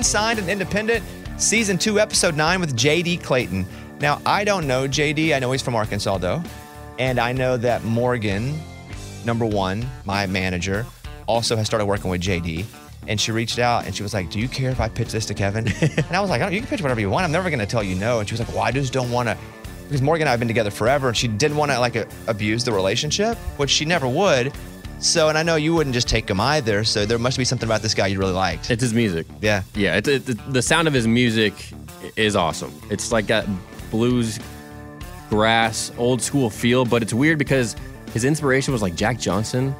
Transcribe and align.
Unsigned 0.00 0.38
and 0.38 0.48
Independent, 0.48 1.04
Season 1.36 1.76
2, 1.76 2.00
Episode 2.00 2.34
9 2.34 2.58
with 2.58 2.74
JD 2.74 3.22
Clayton. 3.22 3.66
Now, 4.00 4.22
I 4.24 4.44
don't 4.44 4.66
know 4.66 4.88
JD. 4.88 5.36
I 5.36 5.38
know 5.40 5.52
he's 5.52 5.60
from 5.60 5.74
Arkansas, 5.74 6.16
though. 6.16 6.42
And 6.98 7.18
I 7.18 7.32
know 7.32 7.58
that 7.58 7.84
Morgan, 7.84 8.58
number 9.26 9.44
one, 9.44 9.86
my 10.06 10.24
manager, 10.24 10.86
also 11.26 11.54
has 11.54 11.66
started 11.66 11.84
working 11.84 12.10
with 12.10 12.22
JD. 12.22 12.64
And 13.08 13.20
she 13.20 13.30
reached 13.30 13.58
out 13.58 13.84
and 13.84 13.94
she 13.94 14.02
was 14.02 14.14
like, 14.14 14.30
Do 14.30 14.40
you 14.40 14.48
care 14.48 14.70
if 14.70 14.80
I 14.80 14.88
pitch 14.88 15.12
this 15.12 15.26
to 15.26 15.34
Kevin? 15.34 15.68
and 15.82 16.16
I 16.16 16.20
was 16.22 16.30
like, 16.30 16.40
oh, 16.40 16.48
You 16.48 16.60
can 16.60 16.68
pitch 16.68 16.80
whatever 16.80 17.00
you 17.00 17.10
want. 17.10 17.26
I'm 17.26 17.32
never 17.32 17.50
going 17.50 17.60
to 17.60 17.66
tell 17.66 17.82
you 17.82 17.94
no. 17.94 18.20
And 18.20 18.26
she 18.26 18.32
was 18.32 18.40
like, 18.40 18.48
Well, 18.54 18.62
I 18.62 18.72
just 18.72 18.94
don't 18.94 19.10
want 19.10 19.28
to. 19.28 19.36
Because 19.84 20.00
Morgan 20.00 20.22
and 20.22 20.28
I 20.30 20.30
have 20.30 20.40
been 20.40 20.48
together 20.48 20.70
forever 20.70 21.08
and 21.08 21.16
she 21.16 21.28
didn't 21.28 21.58
want 21.58 21.72
to 21.72 21.78
like 21.78 21.96
a, 21.96 22.08
abuse 22.26 22.64
the 22.64 22.72
relationship, 22.72 23.36
which 23.58 23.68
she 23.68 23.84
never 23.84 24.08
would. 24.08 24.50
So, 25.00 25.28
and 25.28 25.38
I 25.38 25.42
know 25.42 25.56
you 25.56 25.74
wouldn't 25.74 25.94
just 25.94 26.08
take 26.08 26.28
him 26.28 26.40
either. 26.40 26.84
So 26.84 27.06
there 27.06 27.18
must 27.18 27.38
be 27.38 27.44
something 27.44 27.66
about 27.68 27.80
this 27.82 27.94
guy 27.94 28.08
you 28.08 28.18
really 28.18 28.32
liked. 28.34 28.70
It's 28.70 28.82
his 28.82 28.92
music. 28.94 29.26
Yeah. 29.40 29.62
Yeah, 29.74 29.96
it's 29.96 30.08
it, 30.08 30.52
the 30.52 30.62
sound 30.62 30.88
of 30.88 30.94
his 30.94 31.06
music 31.08 31.54
is 32.16 32.36
awesome. 32.36 32.72
It's 32.90 33.10
like 33.10 33.26
that 33.28 33.46
blues, 33.90 34.38
grass, 35.30 35.90
old 35.98 36.20
school 36.22 36.50
feel, 36.50 36.84
but 36.84 37.02
it's 37.02 37.14
weird 37.14 37.38
because 37.38 37.76
his 38.12 38.24
inspiration 38.24 38.72
was 38.72 38.82
like 38.82 38.94
Jack 38.94 39.18
Johnson 39.18 39.74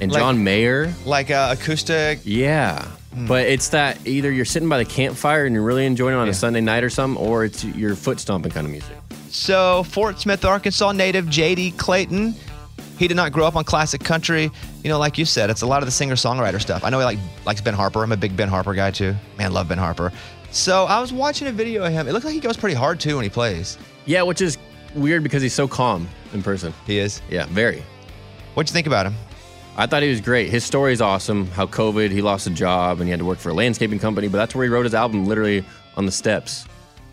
and 0.00 0.12
Like- 0.12 0.20
John 0.20 0.42
Mayer. 0.44 0.92
Like 1.06 1.30
uh, 1.30 1.54
acoustic. 1.58 2.20
Yeah. 2.24 2.86
But 3.26 3.46
it's 3.46 3.70
that 3.70 3.98
either 4.06 4.30
you're 4.30 4.44
sitting 4.44 4.68
by 4.68 4.78
the 4.78 4.84
campfire 4.84 5.44
and 5.46 5.54
you're 5.54 5.64
really 5.64 5.86
enjoying 5.86 6.14
it 6.14 6.18
on 6.18 6.26
Yeah. 6.26 6.32
a 6.32 6.34
Sunday 6.34 6.60
night 6.60 6.84
or 6.84 6.90
something, 6.90 7.20
or 7.24 7.44
it's 7.44 7.64
your 7.64 7.96
foot 7.96 8.20
stomping 8.20 8.52
kind 8.52 8.66
of 8.66 8.70
music. 8.70 8.94
So, 9.30 9.82
Fort 9.84 10.20
Smith, 10.20 10.44
Arkansas 10.44 10.92
native 10.92 11.26
JD 11.26 11.76
Clayton. 11.78 12.34
He 12.98 13.06
did 13.06 13.16
not 13.16 13.32
grow 13.32 13.46
up 13.46 13.56
on 13.56 13.64
classic 13.64 14.02
country. 14.02 14.50
You 14.82 14.90
know, 14.90 14.98
like 14.98 15.18
you 15.18 15.24
said, 15.24 15.50
it's 15.50 15.62
a 15.62 15.66
lot 15.66 15.82
of 15.82 15.86
the 15.86 15.92
singer 15.92 16.16
songwriter 16.16 16.60
stuff. 16.60 16.84
I 16.84 16.90
know 16.90 16.98
he 16.98 17.04
like 17.04 17.18
likes 17.46 17.60
Ben 17.60 17.74
Harper. 17.74 18.02
I'm 18.02 18.12
a 18.12 18.16
big 18.16 18.36
Ben 18.36 18.48
Harper 18.48 18.74
guy 18.74 18.90
too. 18.90 19.14
Man, 19.36 19.52
love 19.52 19.68
Ben 19.68 19.78
Harper. 19.78 20.12
So 20.50 20.84
I 20.84 21.00
was 21.00 21.12
watching 21.12 21.46
a 21.46 21.52
video 21.52 21.84
of 21.84 21.92
him. 21.92 22.08
It 22.08 22.12
looks 22.12 22.24
like 22.24 22.34
he 22.34 22.40
goes 22.40 22.56
pretty 22.56 22.74
hard 22.74 22.98
too 22.98 23.16
when 23.16 23.22
he 23.22 23.30
plays. 23.30 23.78
Yeah, 24.06 24.22
which 24.22 24.40
is 24.40 24.58
weird 24.94 25.22
because 25.22 25.42
he's 25.42 25.54
so 25.54 25.68
calm 25.68 26.08
in 26.32 26.42
person. 26.42 26.74
He 26.86 26.98
is. 26.98 27.20
Yeah, 27.30 27.46
very. 27.46 27.82
What'd 28.54 28.70
you 28.70 28.72
think 28.72 28.86
about 28.86 29.06
him? 29.06 29.14
I 29.76 29.86
thought 29.86 30.02
he 30.02 30.10
was 30.10 30.20
great. 30.20 30.50
His 30.50 30.64
story 30.64 30.92
is 30.92 31.00
awesome. 31.00 31.46
How 31.48 31.66
COVID, 31.66 32.10
he 32.10 32.20
lost 32.20 32.48
a 32.48 32.50
job 32.50 32.98
and 32.98 33.06
he 33.06 33.10
had 33.10 33.20
to 33.20 33.24
work 33.24 33.38
for 33.38 33.50
a 33.50 33.54
landscaping 33.54 34.00
company, 34.00 34.26
but 34.26 34.38
that's 34.38 34.54
where 34.54 34.64
he 34.64 34.70
wrote 34.70 34.84
his 34.84 34.94
album 34.94 35.26
literally 35.26 35.64
on 35.96 36.04
the 36.04 36.10
steps 36.10 36.66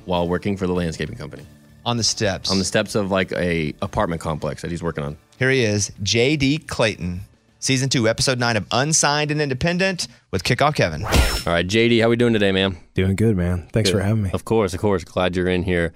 while 0.05 0.27
working 0.27 0.57
for 0.57 0.65
the 0.65 0.73
landscaping 0.73 1.15
company. 1.15 1.45
On 1.85 1.97
the 1.97 2.03
steps. 2.03 2.49
On 2.49 2.57
the 2.57 2.65
steps 2.65 2.95
of 2.95 3.11
like 3.11 3.31
a 3.33 3.75
apartment 3.83 4.19
complex 4.19 4.63
that 4.63 4.71
he's 4.71 4.81
working 4.81 5.03
on. 5.03 5.15
Here 5.37 5.49
he 5.49 5.63
is, 5.63 5.91
JD 6.01 6.65
Clayton. 6.67 7.21
Season 7.59 7.89
two, 7.89 8.07
episode 8.07 8.39
nine 8.39 8.55
of 8.55 8.65
Unsigned 8.71 9.31
and 9.31 9.41
Independent 9.41 10.07
with 10.31 10.43
Kickoff 10.45 10.75
Kevin. 10.75 11.03
All 11.03 11.53
right, 11.53 11.67
JD, 11.67 12.01
how 12.01 12.07
we 12.07 12.15
doing 12.15 12.31
today, 12.31 12.53
man? 12.53 12.77
Doing 12.93 13.17
good, 13.17 13.35
man. 13.35 13.67
Thanks 13.73 13.89
for 13.89 13.99
having 13.99 14.23
me. 14.23 14.29
Of 14.33 14.45
course, 14.45 14.73
of 14.73 14.79
course. 14.79 15.03
Glad 15.03 15.35
you're 15.35 15.49
in 15.49 15.63
here. 15.63 15.91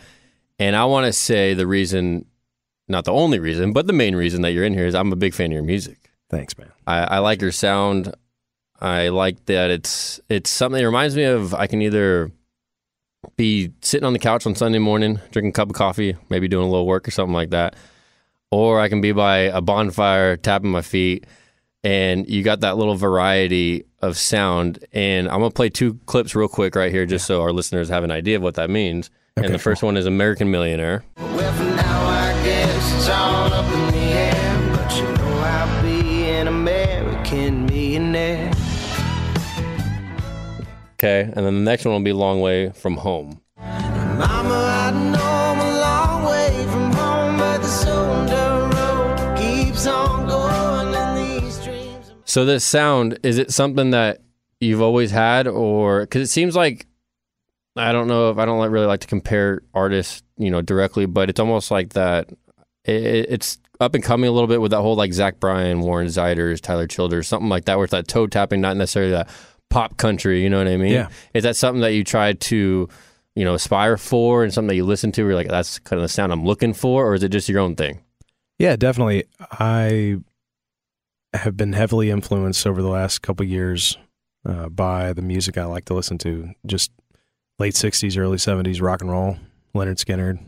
And 0.58 0.76
I 0.76 0.84
want 0.86 1.06
to 1.06 1.14
say 1.14 1.54
the 1.54 1.68
reason, 1.68 2.26
not 2.90 3.06
the 3.06 3.14
only 3.14 3.40
reason, 3.40 3.72
but 3.72 3.88
the 3.88 3.94
main 3.94 4.14
reason 4.14 4.42
that 4.42 4.52
you're 4.52 4.66
in 4.66 4.74
here 4.74 4.88
is 4.88 4.94
I'm 4.94 5.14
a 5.14 5.16
big 5.16 5.34
fan 5.34 5.48
of 5.48 5.54
your 5.54 5.64
music. 5.64 6.12
Thanks, 6.30 6.58
man. 6.58 6.72
I, 6.86 6.98
I 7.04 7.20
like 7.20 7.42
your 7.42 7.54
sound. 7.54 8.14
I 8.82 9.08
like 9.08 9.46
that 9.46 9.70
it's 9.70 10.20
it's 10.28 10.50
something 10.50 10.80
that 10.80 10.86
reminds 10.86 11.16
me 11.16 11.24
of 11.24 11.54
I 11.54 11.68
can 11.68 11.82
either 11.82 12.32
be 13.38 13.72
sitting 13.82 14.06
on 14.06 14.14
the 14.14 14.20
couch 14.20 14.46
on 14.46 14.56
Sunday 14.56 14.80
morning, 14.80 15.20
drinking 15.32 15.52
a 15.52 15.54
cup 15.54 15.70
of 15.70 15.76
coffee, 15.76 16.18
maybe 16.30 16.50
doing 16.50 16.66
a 16.66 16.70
little 16.70 16.88
work 16.88 17.08
or 17.08 17.12
something 17.12 17.34
like 17.34 17.52
that. 17.52 17.76
Or 18.52 18.80
I 18.80 18.90
can 18.90 19.00
be 19.00 19.12
by 19.12 19.38
a 19.38 19.62
bonfire, 19.62 20.36
tapping 20.36 20.72
my 20.72 20.82
feet, 20.82 21.28
and 21.84 22.28
you 22.28 22.42
got 22.44 22.62
that 22.62 22.78
little 22.78 22.96
variety 22.96 23.86
of 24.02 24.18
sound. 24.18 24.84
And 24.92 25.28
I'm 25.28 25.40
gonna 25.40 25.52
play 25.52 25.70
two 25.70 26.00
clips 26.08 26.34
real 26.36 26.48
quick 26.48 26.76
right 26.76 26.92
here, 26.92 27.06
just 27.06 27.28
so 27.28 27.42
our 27.42 27.52
listeners 27.52 27.90
have 27.90 28.04
an 28.04 28.12
idea 28.12 28.38
of 28.38 28.42
what 28.42 28.56
that 28.56 28.70
means. 28.70 29.12
Okay, 29.38 29.46
and 29.46 29.54
the 29.54 29.60
first 29.60 29.84
one 29.84 29.98
is 29.98 30.06
American 30.06 30.50
Millionaire. 30.50 31.04
Well, 31.18 31.54
for 31.54 31.64
now, 31.64 32.08
I 32.08 32.44
guess 32.44 32.96
it's 32.96 33.08
all 33.10 33.54
up 33.54 33.72
in 33.72 33.92
the 33.92 34.00
air. 34.00 34.76
But 34.76 34.98
you 34.98 35.04
know 35.04 35.40
I'll 35.40 35.84
be 35.84 36.30
an 36.30 36.48
American 36.48 37.66
millionaire. 37.68 38.52
Okay, 40.96 41.22
and 41.22 41.46
then 41.46 41.56
the 41.56 41.62
next 41.62 41.86
one 41.86 41.94
will 41.94 42.02
be 42.02 42.14
Long 42.14 42.42
Way 42.42 42.72
from 42.72 42.98
Home. 42.98 43.40
Mama, 43.58 44.69
So 52.30 52.46
this 52.46 52.64
sound 52.64 53.18
is 53.24 53.40
it 53.40 53.52
something 53.52 53.90
that 53.90 54.22
you've 54.60 54.84
always 54.84 55.10
had, 55.10 55.48
or 55.48 56.02
because 56.02 56.22
it 56.22 56.32
seems 56.32 56.56
like 56.56 56.86
I 57.76 57.92
don't 57.92 58.08
know 58.08 58.30
if 58.30 58.38
I 58.38 58.46
don't 58.46 58.60
like, 58.60 58.70
really 58.70 58.86
like 58.86 59.00
to 59.00 59.08
compare 59.08 59.62
artists, 59.74 60.22
you 60.38 60.52
know, 60.52 60.62
directly, 60.62 61.08
but 61.08 61.32
it's 61.32 61.40
almost 61.40 61.72
like 61.72 61.94
that. 61.94 62.30
It, 62.86 63.26
it's 63.30 63.58
up 63.80 63.96
and 63.96 64.04
coming 64.04 64.30
a 64.30 64.32
little 64.32 64.48
bit 64.48 64.62
with 64.62 64.70
that 64.72 64.82
whole 64.82 64.96
like 64.96 65.12
Zach 65.12 65.40
Bryan, 65.40 65.82
Warren 65.82 66.08
Zeiders, 66.08 66.62
Tyler 66.62 66.86
Childers, 66.86 67.28
something 67.28 67.50
like 67.50 67.66
that, 67.66 67.78
where 67.78 67.86
it's 67.86 67.92
that 67.92 68.08
toe 68.08 68.28
tapping, 68.28 68.62
not 68.62 68.78
necessarily 68.78 69.12
that 69.12 69.28
pop 69.72 69.98
country. 69.98 70.44
You 70.44 70.52
know 70.52 70.60
what 70.60 70.68
I 70.68 70.78
mean? 70.78 70.94
Yeah. 70.94 71.10
Is 71.34 71.44
that 71.44 71.56
something 71.56 71.82
that 71.82 71.94
you 71.94 72.04
try 72.04 72.34
to, 72.34 72.88
you 73.36 73.44
know, 73.44 73.56
aspire 73.56 73.98
for, 73.98 74.44
and 74.44 74.54
something 74.54 74.68
that 74.68 74.76
you 74.76 74.86
listen 74.86 75.12
to? 75.14 75.24
Where 75.24 75.32
you're 75.32 75.36
like, 75.36 75.48
that's 75.48 75.80
kind 75.80 76.00
of 76.00 76.04
the 76.04 76.10
sound 76.10 76.32
I'm 76.32 76.46
looking 76.46 76.74
for, 76.74 77.08
or 77.08 77.16
is 77.16 77.24
it 77.24 77.30
just 77.30 77.50
your 77.50 77.60
own 77.60 77.76
thing? 77.76 78.04
Yeah, 78.60 78.76
definitely. 78.76 79.24
I 79.40 80.18
have 81.34 81.56
been 81.56 81.74
heavily 81.74 82.10
influenced 82.10 82.66
over 82.66 82.82
the 82.82 82.90
last 82.90 83.22
couple 83.22 83.46
years 83.46 83.98
uh, 84.46 84.70
by 84.70 85.14
the 85.14 85.22
music 85.22 85.58
I 85.58 85.66
like 85.66 85.86
to 85.86 85.94
listen 85.94 86.18
to. 86.20 86.54
Just 86.66 86.92
late 87.58 87.74
'60s, 87.74 88.18
early 88.18 88.38
'70s 88.38 88.82
rock 88.82 89.02
and 89.02 89.12
roll, 89.12 89.38
Lynyrd 89.76 90.04
Skynyrd, 90.04 90.40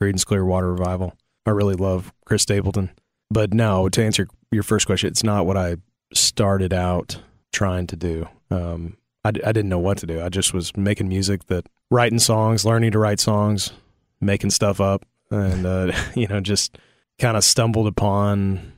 Creedence 0.00 0.24
Clearwater 0.24 0.72
Revival. 0.72 1.14
I 1.46 1.50
really 1.50 1.74
love 1.74 2.12
Chris 2.24 2.42
Stapleton. 2.42 2.90
But 3.30 3.54
no, 3.54 3.88
to 3.88 4.04
answer 4.04 4.26
your 4.50 4.62
first 4.62 4.86
question, 4.86 5.08
it's 5.08 5.24
not 5.24 5.46
what 5.46 5.56
I 5.56 5.76
started 6.12 6.72
out 6.72 7.20
trying 7.52 7.86
to 7.88 7.96
do. 7.96 8.28
Um, 8.50 8.96
I, 9.24 9.28
I 9.28 9.52
didn't 9.52 9.68
know 9.68 9.78
what 9.78 9.98
to 9.98 10.06
do. 10.06 10.20
I 10.20 10.28
just 10.28 10.52
was 10.52 10.76
making 10.76 11.08
music 11.08 11.46
that 11.46 11.68
writing 11.90 12.18
songs, 12.18 12.64
learning 12.64 12.92
to 12.92 12.98
write 12.98 13.20
songs, 13.20 13.72
making 14.20 14.50
stuff 14.50 14.80
up, 14.80 15.04
and 15.30 15.66
uh, 15.66 15.92
you 16.14 16.26
know, 16.26 16.40
just 16.40 16.78
kind 17.18 17.36
of 17.36 17.44
stumbled 17.44 17.86
upon 17.86 18.72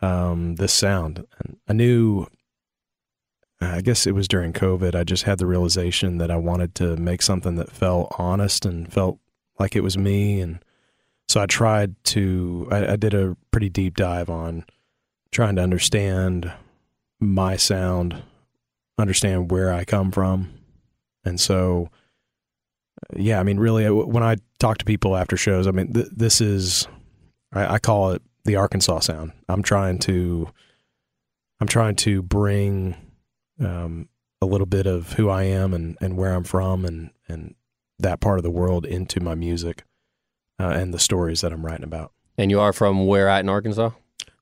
um, 0.00 0.56
this 0.56 0.72
sound. 0.72 1.26
I 1.68 1.72
knew, 1.72 2.26
I 3.60 3.80
guess 3.80 4.06
it 4.06 4.14
was 4.14 4.28
during 4.28 4.52
COVID. 4.52 4.94
I 4.94 5.04
just 5.04 5.24
had 5.24 5.38
the 5.38 5.46
realization 5.46 6.18
that 6.18 6.30
I 6.30 6.36
wanted 6.36 6.74
to 6.76 6.96
make 6.96 7.22
something 7.22 7.56
that 7.56 7.70
felt 7.70 8.14
honest 8.18 8.66
and 8.66 8.92
felt 8.92 9.18
like 9.58 9.74
it 9.74 9.82
was 9.82 9.96
me, 9.96 10.40
and 10.40 10.58
so 11.28 11.40
I 11.40 11.46
tried 11.46 11.94
to. 12.04 12.68
I, 12.70 12.92
I 12.92 12.96
did 12.96 13.14
a 13.14 13.36
pretty 13.50 13.68
deep 13.68 13.96
dive 13.96 14.28
on 14.28 14.64
trying 15.32 15.56
to 15.56 15.62
understand 15.62 16.52
my 17.20 17.56
sound, 17.56 18.22
understand 18.98 19.50
where 19.50 19.72
I 19.72 19.84
come 19.84 20.12
from. 20.12 20.52
And 21.24 21.40
so, 21.40 21.90
yeah, 23.14 23.40
I 23.40 23.42
mean, 23.42 23.58
really, 23.58 23.86
uh, 23.86 23.92
when 23.92 24.22
I 24.22 24.36
talk 24.58 24.78
to 24.78 24.84
people 24.84 25.16
after 25.16 25.36
shows, 25.36 25.66
I 25.66 25.72
mean, 25.72 25.92
th- 25.92 26.08
this 26.12 26.40
is, 26.40 26.86
I, 27.52 27.74
I 27.74 27.78
call 27.78 28.12
it 28.12 28.22
the 28.46 28.56
Arkansas 28.56 29.00
sound. 29.00 29.32
I'm 29.48 29.62
trying 29.62 29.98
to, 30.00 30.48
I'm 31.60 31.68
trying 31.68 31.96
to 31.96 32.22
bring 32.22 32.96
um, 33.60 34.08
a 34.40 34.46
little 34.46 34.66
bit 34.66 34.86
of 34.86 35.12
who 35.14 35.28
I 35.28 35.44
am 35.44 35.74
and, 35.74 35.96
and 36.00 36.16
where 36.16 36.32
I'm 36.34 36.44
from 36.44 36.84
and, 36.84 37.10
and 37.28 37.54
that 37.98 38.20
part 38.20 38.38
of 38.38 38.42
the 38.42 38.50
world 38.50 38.84
into 38.86 39.20
my 39.20 39.34
music 39.34 39.84
uh, 40.60 40.68
and 40.68 40.92
the 40.92 40.98
stories 40.98 41.40
that 41.40 41.52
I'm 41.52 41.64
writing 41.64 41.84
about. 41.84 42.12
And 42.38 42.50
you 42.50 42.60
are 42.60 42.72
from 42.72 43.06
where 43.06 43.28
at 43.28 43.40
in 43.40 43.48
Arkansas? 43.48 43.90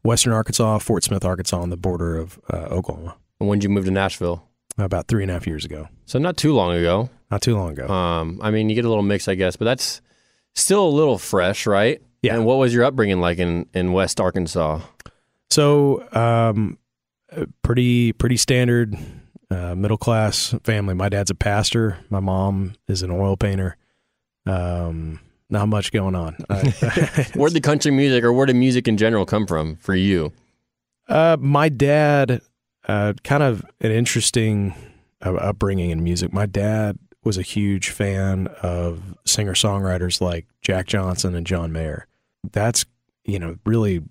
Western 0.02 0.32
Arkansas, 0.32 0.78
Fort 0.78 1.02
Smith, 1.04 1.24
Arkansas, 1.24 1.60
on 1.60 1.70
the 1.70 1.76
border 1.76 2.16
of 2.18 2.38
uh, 2.52 2.56
Oklahoma, 2.70 3.16
And 3.40 3.48
when 3.48 3.58
did 3.58 3.64
you 3.64 3.70
move 3.70 3.86
to 3.86 3.90
Nashville? 3.90 4.48
about 4.76 5.06
three 5.06 5.22
and 5.22 5.30
a 5.30 5.34
half 5.34 5.46
years 5.46 5.64
ago. 5.64 5.88
So 6.04 6.18
not 6.18 6.36
too 6.36 6.52
long 6.52 6.74
ago. 6.76 7.08
Not 7.30 7.42
too 7.42 7.56
long 7.56 7.70
ago. 7.78 7.86
Um, 7.86 8.40
I 8.42 8.50
mean, 8.50 8.68
you 8.68 8.74
get 8.74 8.84
a 8.84 8.88
little 8.88 9.04
mix, 9.04 9.28
I 9.28 9.36
guess, 9.36 9.54
but 9.56 9.64
that's 9.66 10.00
still 10.54 10.84
a 10.84 10.90
little 10.90 11.16
fresh, 11.18 11.66
right? 11.66 12.02
Yeah. 12.24 12.36
And 12.36 12.46
what 12.46 12.56
was 12.56 12.72
your 12.72 12.84
upbringing 12.84 13.20
like 13.20 13.38
in, 13.38 13.66
in 13.74 13.92
West 13.92 14.20
Arkansas? 14.20 14.80
So, 15.50 16.08
um, 16.12 16.78
uh, 17.30 17.44
pretty 17.62 18.12
pretty 18.12 18.36
standard 18.36 18.96
uh, 19.50 19.74
middle 19.74 19.98
class 19.98 20.54
family. 20.64 20.94
My 20.94 21.08
dad's 21.10 21.30
a 21.30 21.34
pastor. 21.34 21.98
My 22.08 22.20
mom 22.20 22.74
is 22.88 23.02
an 23.02 23.10
oil 23.10 23.36
painter. 23.36 23.76
Um, 24.46 25.20
not 25.50 25.68
much 25.68 25.92
going 25.92 26.14
on. 26.14 26.34
Where 27.34 27.50
did 27.50 27.54
the 27.54 27.60
country 27.62 27.90
music 27.90 28.24
or 28.24 28.32
where 28.32 28.46
did 28.46 28.56
music 28.56 28.88
in 28.88 28.96
general 28.96 29.26
come 29.26 29.46
from 29.46 29.76
for 29.76 29.94
you? 29.94 30.32
Uh, 31.08 31.36
my 31.38 31.68
dad, 31.68 32.40
uh, 32.88 33.12
kind 33.22 33.42
of 33.42 33.64
an 33.80 33.90
interesting 33.90 34.74
uh, 35.24 35.34
upbringing 35.34 35.90
in 35.90 36.02
music. 36.02 36.32
My 36.32 36.46
dad 36.46 36.98
was 37.22 37.36
a 37.36 37.42
huge 37.42 37.90
fan 37.90 38.48
of 38.62 39.14
singer 39.26 39.52
songwriters 39.54 40.20
like 40.20 40.46
Jack 40.62 40.86
Johnson 40.86 41.34
and 41.34 41.46
John 41.46 41.70
Mayer. 41.72 42.06
That's 42.52 42.84
you 43.24 43.38
know 43.38 43.56
really 43.64 44.02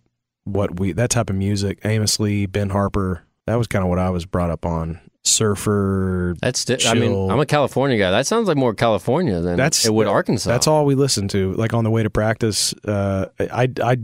what 0.44 0.80
we 0.80 0.92
that 0.94 1.10
type 1.10 1.30
of 1.30 1.36
music. 1.36 1.80
Amos 1.86 2.20
Lee, 2.20 2.46
Ben 2.46 2.70
Harper. 2.70 3.24
That 3.46 3.56
was 3.56 3.68
kind 3.68 3.84
of 3.84 3.90
what 3.90 4.00
I 4.00 4.10
was 4.10 4.26
brought 4.26 4.50
up 4.50 4.66
on. 4.66 5.00
Surfer. 5.26 6.36
That's 6.42 6.60
sti- 6.60 6.80
I 6.86 6.96
mean, 6.96 7.32
I'm 7.32 7.40
a 7.40 7.46
California 7.46 7.98
guy. 7.98 8.12
That 8.12 8.28
sounds 8.28 8.48
like 8.48 8.58
more 8.58 8.74
California 8.74 9.40
than 9.40 9.56
That's- 9.58 9.86
it 9.86 9.94
would 9.94 10.08
Arkansas. 10.08 10.50
That's 10.50 10.68
all 10.68 10.86
we 10.86 10.96
listened 10.96 11.30
to. 11.32 11.54
Like 11.54 11.74
on 11.74 11.84
the 11.84 11.90
way 11.90 12.04
to 12.04 12.10
practice, 12.10 12.74
uh, 12.86 13.28
I 13.40 13.70
I 13.82 13.98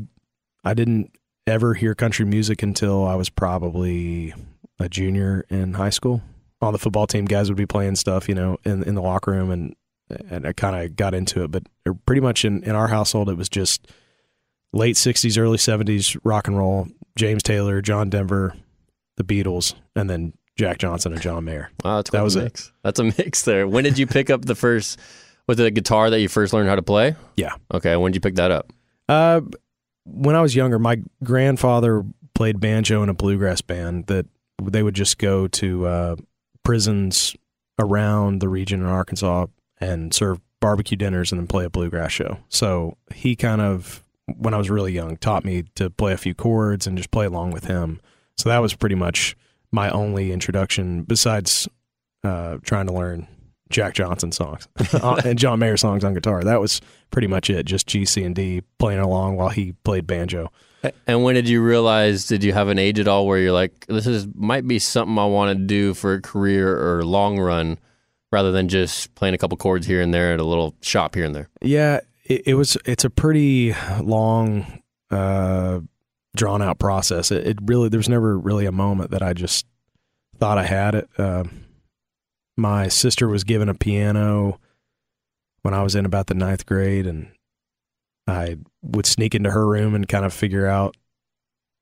I 0.64 0.74
didn't 0.74 1.12
ever 1.48 1.74
hear 1.74 1.96
country 1.96 2.26
music 2.26 2.64
until 2.64 3.06
I 3.06 3.16
was 3.16 3.30
probably 3.30 4.34
a 4.80 4.88
junior 4.88 5.46
in 5.50 5.74
high 5.74 5.90
school. 5.90 6.22
On 6.62 6.74
the 6.74 6.80
football 6.80 7.08
team, 7.08 7.26
guys 7.26 7.50
would 7.50 7.58
be 7.58 7.66
playing 7.66 7.96
stuff, 7.96 8.28
you 8.30 8.36
know, 8.36 8.58
in 8.66 8.84
in 8.84 8.96
the 8.96 9.02
locker 9.02 9.32
room, 9.32 9.50
and 9.52 9.76
and 10.30 10.46
I 10.48 10.54
kind 10.54 10.76
of 10.86 10.96
got 10.96 11.14
into 11.14 11.44
it. 11.44 11.52
But 11.52 11.64
pretty 12.06 12.22
much 12.22 12.46
in 12.46 12.64
in 12.64 12.76
our 12.76 12.88
household, 12.88 13.30
it 13.30 13.36
was 13.36 13.50
just 13.50 13.90
late 14.74 14.96
'60s, 14.96 15.38
early 15.38 15.58
'70s 15.58 16.18
rock 16.24 16.48
and 16.48 16.58
roll. 16.58 16.88
James 17.18 17.44
Taylor, 17.44 17.82
John 17.82 18.10
Denver, 18.10 18.54
the 19.18 19.24
Beatles, 19.24 19.74
and 19.96 20.10
then 20.10 20.34
Jack 20.58 20.78
Johnson 20.78 21.12
and 21.14 21.22
John 21.22 21.44
Mayer. 21.46 21.70
Wow, 21.84 21.98
that's 21.98 22.10
That 22.12 22.24
was 22.24 22.36
a 22.36 22.40
it. 22.40 22.44
mix. 22.44 22.72
That's 22.84 23.00
a 23.00 23.04
mix 23.04 23.42
there. 23.44 23.68
When 23.68 23.84
did 23.84 23.98
you 23.98 24.08
pick 24.08 24.30
up 24.30 24.46
the 24.46 24.56
first? 24.56 24.98
Was 25.48 25.60
it 25.60 25.66
a 25.66 25.72
guitar 25.72 26.10
that 26.12 26.20
you 26.22 26.28
first 26.30 26.54
learned 26.54 26.70
how 26.70 26.76
to 26.76 26.82
play? 26.82 27.16
Yeah. 27.36 27.54
Okay. 27.74 27.96
When 27.98 28.12
did 28.12 28.18
you 28.18 28.22
pick 28.22 28.36
that 28.36 28.52
up? 28.52 28.72
Uh, 29.10 29.42
when 30.06 30.36
I 30.36 30.42
was 30.42 30.56
younger, 30.56 30.78
my 30.80 31.02
grandfather 31.24 32.06
played 32.36 32.60
banjo 32.60 33.02
in 33.04 33.10
a 33.10 33.14
bluegrass 33.14 33.62
band 33.62 34.06
that 34.08 34.28
they 34.62 34.84
would 34.84 34.94
just 34.94 35.18
go 35.18 35.48
to 35.48 35.86
uh, 35.88 36.16
prisons 36.64 37.36
around 37.80 38.40
the 38.42 38.48
region 38.50 38.82
in 38.82 38.86
Arkansas 38.86 39.48
and 39.82 40.14
serve 40.14 40.40
barbecue 40.60 40.98
dinners 40.98 41.32
and 41.32 41.40
then 41.40 41.48
play 41.48 41.66
a 41.66 41.70
bluegrass 41.70 42.12
show. 42.12 42.38
So 42.50 42.98
he 43.14 43.36
kind 43.36 43.62
of, 43.62 44.04
when 44.38 44.54
I 44.54 44.58
was 44.58 44.70
really 44.70 44.92
young, 44.94 45.18
taught 45.18 45.46
me 45.46 45.64
to 45.76 45.90
play 45.90 46.14
a 46.14 46.18
few 46.18 46.34
chords 46.34 46.88
and 46.88 46.98
just 46.98 47.12
play 47.12 47.26
along 47.26 47.52
with 47.52 47.66
him. 47.66 48.00
So 48.38 48.50
that 48.50 48.60
was 48.60 48.74
pretty 48.74 48.96
much 48.96 49.36
my 49.72 49.90
only 49.90 50.32
introduction 50.32 51.04
besides 51.04 51.68
uh, 52.24 52.58
trying 52.64 52.88
to 52.88 52.94
learn 52.94 53.28
Jack 53.70 53.94
Johnson 53.94 54.32
songs 54.32 54.68
uh, 54.94 55.22
and 55.26 55.38
John 55.38 55.60
Mayer 55.60 55.78
songs 55.78 56.04
on 56.04 56.14
guitar. 56.14 56.44
That 56.44 56.60
was 56.60 56.82
pretty 57.12 57.28
much 57.28 57.50
it. 57.50 57.66
Just 57.66 57.88
G, 57.88 58.06
C, 58.06 58.24
and 58.24 58.36
D 58.36 58.62
playing 58.78 59.00
along 59.00 59.36
while 59.36 59.50
he 59.50 59.74
played 59.84 60.08
banjo. 60.08 60.52
And 61.08 61.24
when 61.24 61.36
did 61.36 61.50
you 61.50 61.62
realize? 61.62 62.26
Did 62.26 62.44
you 62.44 62.54
have 62.54 62.70
an 62.70 62.80
age 62.80 63.00
at 63.00 63.08
all 63.08 63.28
where 63.28 63.38
you're 63.38 63.52
like, 63.52 63.86
this 63.88 64.08
is 64.08 64.28
might 64.34 64.66
be 64.66 64.80
something 64.80 65.18
I 65.18 65.26
want 65.26 65.58
to 65.58 65.66
do 65.66 65.94
for 65.94 66.14
a 66.14 66.22
career 66.22 66.98
or 66.98 67.04
long 67.04 67.38
run, 67.38 67.78
rather 68.32 68.54
than 68.54 68.70
just 68.70 69.14
playing 69.16 69.36
a 69.36 69.38
couple 69.38 69.58
chords 69.58 69.88
here 69.88 70.02
and 70.02 70.14
there 70.14 70.34
at 70.34 70.40
a 70.40 70.46
little 70.46 70.76
shop 70.82 71.16
here 71.16 71.26
and 71.26 71.36
there? 71.36 71.50
Yeah, 71.62 72.00
it, 72.30 72.44
it 72.48 72.54
was. 72.54 72.78
It's 72.86 73.04
a 73.04 73.10
pretty 73.10 73.76
long, 74.00 74.82
uh, 75.12 75.82
drawn 76.36 76.62
out 76.62 76.80
process. 76.80 77.32
It, 77.32 77.46
it 77.46 77.58
really 77.64 77.90
there's 77.90 78.08
never 78.08 78.38
really 78.38 78.66
a 78.66 78.72
moment 78.72 79.12
that 79.12 79.24
I 79.24 79.34
just 79.34 79.66
thought 80.38 80.58
I 80.58 80.66
had 80.66 80.96
it. 80.96 81.10
Uh, 81.18 81.44
my 82.56 82.88
sister 82.88 83.28
was 83.28 83.44
given 83.44 83.68
a 83.68 83.74
piano 83.74 84.60
when 85.64 85.74
I 85.74 85.82
was 85.82 85.96
in 85.96 86.06
about 86.06 86.28
the 86.28 86.36
ninth 86.36 86.66
grade, 86.66 87.08
and 87.08 87.32
I 88.28 88.58
would 88.82 89.06
sneak 89.06 89.36
into 89.36 89.52
her 89.52 89.68
room 89.68 89.96
and 89.96 90.08
kind 90.08 90.24
of 90.24 90.34
figure 90.34 90.68
out. 90.68 90.96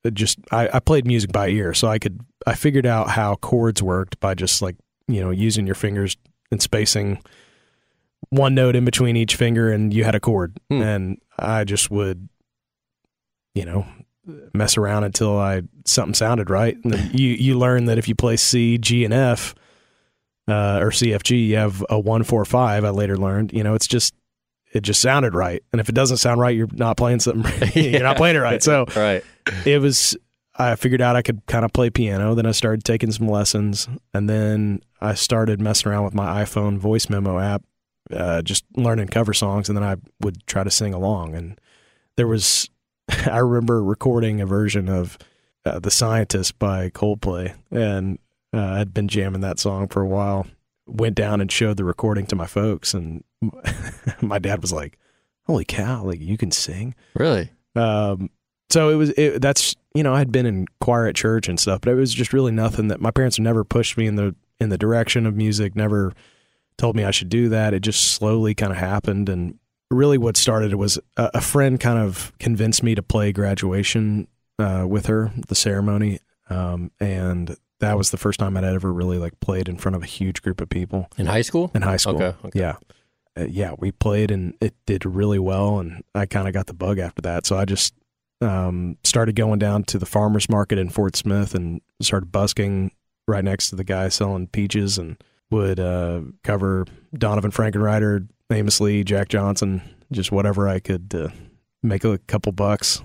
it 0.03 0.13
Just 0.13 0.39
I, 0.51 0.69
I 0.73 0.79
played 0.79 1.05
music 1.05 1.31
by 1.31 1.49
ear, 1.49 1.73
so 1.73 1.89
I 1.89 1.99
could 1.99 2.21
I 2.45 2.55
figured 2.55 2.85
out 2.85 3.09
how 3.09 3.35
chords 3.35 3.83
worked 3.83 4.19
by 4.21 4.33
just 4.33 4.61
like 4.61 4.77
you 5.09 5.21
know 5.21 5.31
using 5.31 5.65
your 5.65 5.75
fingers 5.75 6.15
and 6.51 6.61
spacing 6.61 7.21
one 8.29 8.55
note 8.55 8.75
in 8.75 8.83
between 8.85 9.15
each 9.15 9.35
finger 9.35 9.71
and 9.71 9.93
you 9.93 10.03
had 10.03 10.15
a 10.15 10.19
chord. 10.19 10.57
Hmm. 10.69 10.81
and 10.81 11.17
i 11.39 11.63
just 11.63 11.91
would 11.91 12.27
you 13.53 13.63
know 13.65 13.85
mess 14.53 14.77
around 14.77 15.03
until 15.03 15.37
i 15.37 15.61
something 15.85 16.13
sounded 16.13 16.49
right. 16.49 16.77
And 16.83 16.93
then 16.93 17.11
you 17.13 17.29
you 17.29 17.57
learn 17.57 17.85
that 17.85 17.97
if 17.97 18.07
you 18.07 18.15
play 18.15 18.35
c 18.35 18.77
g 18.77 19.05
and 19.05 19.13
f 19.13 19.55
uh, 20.49 20.79
or 20.81 20.89
cfg 20.91 21.47
you 21.47 21.55
have 21.57 21.83
a 21.89 21.99
one 21.99 22.23
four 22.23 22.43
five 22.45 22.83
i 22.83 22.89
later 22.89 23.17
learned. 23.17 23.53
You 23.53 23.63
know 23.63 23.73
it's 23.73 23.87
just 23.87 24.13
it 24.73 24.81
just 24.81 25.01
sounded 25.01 25.33
right. 25.33 25.63
And 25.71 25.79
if 25.79 25.87
it 25.89 25.95
doesn't 25.95 26.17
sound 26.17 26.41
right 26.41 26.55
you're 26.55 26.67
not 26.73 26.97
playing 26.97 27.19
something 27.21 27.71
you're 27.75 28.03
not 28.03 28.17
playing 28.17 28.35
it 28.35 28.39
right. 28.39 28.61
So 28.61 28.85
Right. 28.95 29.23
it 29.65 29.79
was 29.79 30.17
I 30.59 30.75
figured 30.75 31.01
out 31.01 31.15
I 31.15 31.21
could 31.21 31.45
kind 31.45 31.63
of 31.63 31.71
play 31.71 31.89
piano. 31.91 32.33
Then 32.33 32.47
I 32.47 32.51
started 32.51 32.83
taking 32.83 33.11
some 33.11 33.27
lessons, 33.27 33.87
and 34.11 34.27
then 34.27 34.81
I 34.99 35.13
started 35.13 35.61
messing 35.61 35.91
around 35.91 36.03
with 36.05 36.15
my 36.15 36.43
iPhone 36.43 36.79
voice 36.79 37.09
memo 37.11 37.37
app, 37.37 37.61
uh, 38.11 38.41
just 38.41 38.65
learning 38.75 39.07
cover 39.07 39.33
songs, 39.33 39.69
and 39.69 39.77
then 39.77 39.83
I 39.83 39.97
would 40.21 40.45
try 40.47 40.63
to 40.63 40.71
sing 40.71 40.93
along. 40.93 41.35
And 41.35 41.59
there 42.15 42.27
was, 42.27 42.69
I 43.09 43.39
remember 43.39 43.83
recording 43.83 44.41
a 44.41 44.45
version 44.45 44.89
of 44.89 45.17
uh, 45.65 45.79
"The 45.79 45.91
Scientist" 45.91 46.59
by 46.59 46.89
Coldplay, 46.89 47.55
and 47.71 48.19
uh, 48.53 48.61
I'd 48.61 48.93
been 48.93 49.07
jamming 49.07 49.41
that 49.41 49.59
song 49.59 49.87
for 49.87 50.01
a 50.01 50.07
while. 50.07 50.47
Went 50.85 51.15
down 51.15 51.41
and 51.41 51.51
showed 51.51 51.77
the 51.77 51.83
recording 51.83 52.25
to 52.27 52.35
my 52.35 52.47
folks, 52.47 52.93
and 52.93 53.23
my 54.21 54.39
dad 54.39 54.61
was 54.61 54.71
like, 54.71 54.97
"Holy 55.45 55.65
cow! 55.65 56.03
Like 56.03 56.21
you 56.21 56.37
can 56.37 56.51
sing." 56.51 56.95
Really? 57.13 57.51
Um, 57.75 58.29
so 58.69 58.89
it 58.89 58.95
was 58.95 59.09
it, 59.11 59.41
that's 59.41 59.75
you 59.93 60.03
know 60.03 60.13
I 60.13 60.19
had 60.19 60.31
been 60.31 60.45
in 60.45 60.67
choir 60.79 61.07
at 61.07 61.15
church 61.15 61.47
and 61.47 61.59
stuff, 61.59 61.81
but 61.81 61.91
it 61.91 61.95
was 61.95 62.13
just 62.13 62.33
really 62.33 62.51
nothing 62.51 62.87
that 62.87 63.01
my 63.01 63.11
parents 63.11 63.39
never 63.39 63.63
pushed 63.63 63.97
me 63.97 64.07
in 64.07 64.15
the 64.15 64.35
in 64.59 64.69
the 64.69 64.77
direction 64.77 65.25
of 65.25 65.35
music, 65.35 65.75
never 65.75 66.13
told 66.77 66.95
me 66.95 67.03
I 67.03 67.11
should 67.11 67.29
do 67.29 67.49
that. 67.49 67.73
It 67.73 67.81
just 67.81 68.11
slowly 68.13 68.53
kind 68.55 68.71
of 68.71 68.77
happened, 68.77 69.29
and 69.29 69.57
really 69.89 70.17
what 70.17 70.37
started 70.37 70.71
it 70.71 70.75
was 70.77 70.99
a, 71.17 71.31
a 71.35 71.41
friend 71.41 71.79
kind 71.79 71.99
of 71.99 72.31
convinced 72.39 72.83
me 72.83 72.95
to 72.95 73.03
play 73.03 73.31
graduation 73.31 74.27
uh, 74.59 74.85
with 74.87 75.05
her, 75.07 75.31
the 75.47 75.55
ceremony, 75.55 76.19
um, 76.49 76.91
and 76.99 77.55
that 77.79 77.97
was 77.97 78.09
the 78.11 78.17
first 78.17 78.39
time 78.39 78.57
I'd 78.57 78.63
ever 78.63 78.91
really 78.91 79.17
like 79.17 79.39
played 79.39 79.69
in 79.69 79.77
front 79.77 79.95
of 79.95 80.01
a 80.03 80.07
huge 80.07 80.41
group 80.41 80.61
of 80.61 80.69
people 80.69 81.07
In 81.17 81.27
high 81.27 81.43
school? 81.43 81.69
in 81.75 81.83
high 81.83 81.97
school. 81.97 82.15
Okay, 82.15 82.35
okay. 82.45 82.59
Yeah. 82.59 82.75
Uh, 83.37 83.45
yeah, 83.47 83.75
we 83.77 83.91
played 83.91 84.31
and 84.31 84.55
it 84.59 84.73
did 84.87 85.05
really 85.05 85.37
well. 85.37 85.77
And 85.77 86.03
I 86.15 86.25
kind 86.25 86.47
of 86.47 86.55
got 86.55 86.65
the 86.65 86.73
bug 86.73 86.97
after 86.97 87.21
that. 87.21 87.45
So 87.45 87.55
I 87.55 87.65
just 87.65 87.93
um, 88.41 88.97
started 89.03 89.35
going 89.35 89.59
down 89.59 89.83
to 89.85 89.99
the 89.99 90.07
farmer's 90.07 90.49
market 90.49 90.79
in 90.79 90.89
Fort 90.89 91.15
Smith 91.15 91.53
and 91.53 91.81
started 92.01 92.31
busking 92.31 92.91
right 93.27 93.43
next 93.43 93.69
to 93.69 93.75
the 93.75 93.83
guy 93.83 94.09
selling 94.09 94.47
peaches 94.47 94.97
and 94.97 95.21
would 95.51 95.79
uh, 95.79 96.21
cover 96.43 96.85
Donavon 97.15 97.51
Frankenreiter, 97.53 98.27
Amos 98.51 98.79
Lee, 98.81 99.03
Jack 99.03 99.29
Johnson, 99.29 99.81
just 100.11 100.31
whatever 100.31 100.67
I 100.67 100.79
could 100.79 101.13
uh, 101.15 101.29
make 101.83 102.03
a 102.03 102.17
couple 102.19 102.51
bucks. 102.51 103.01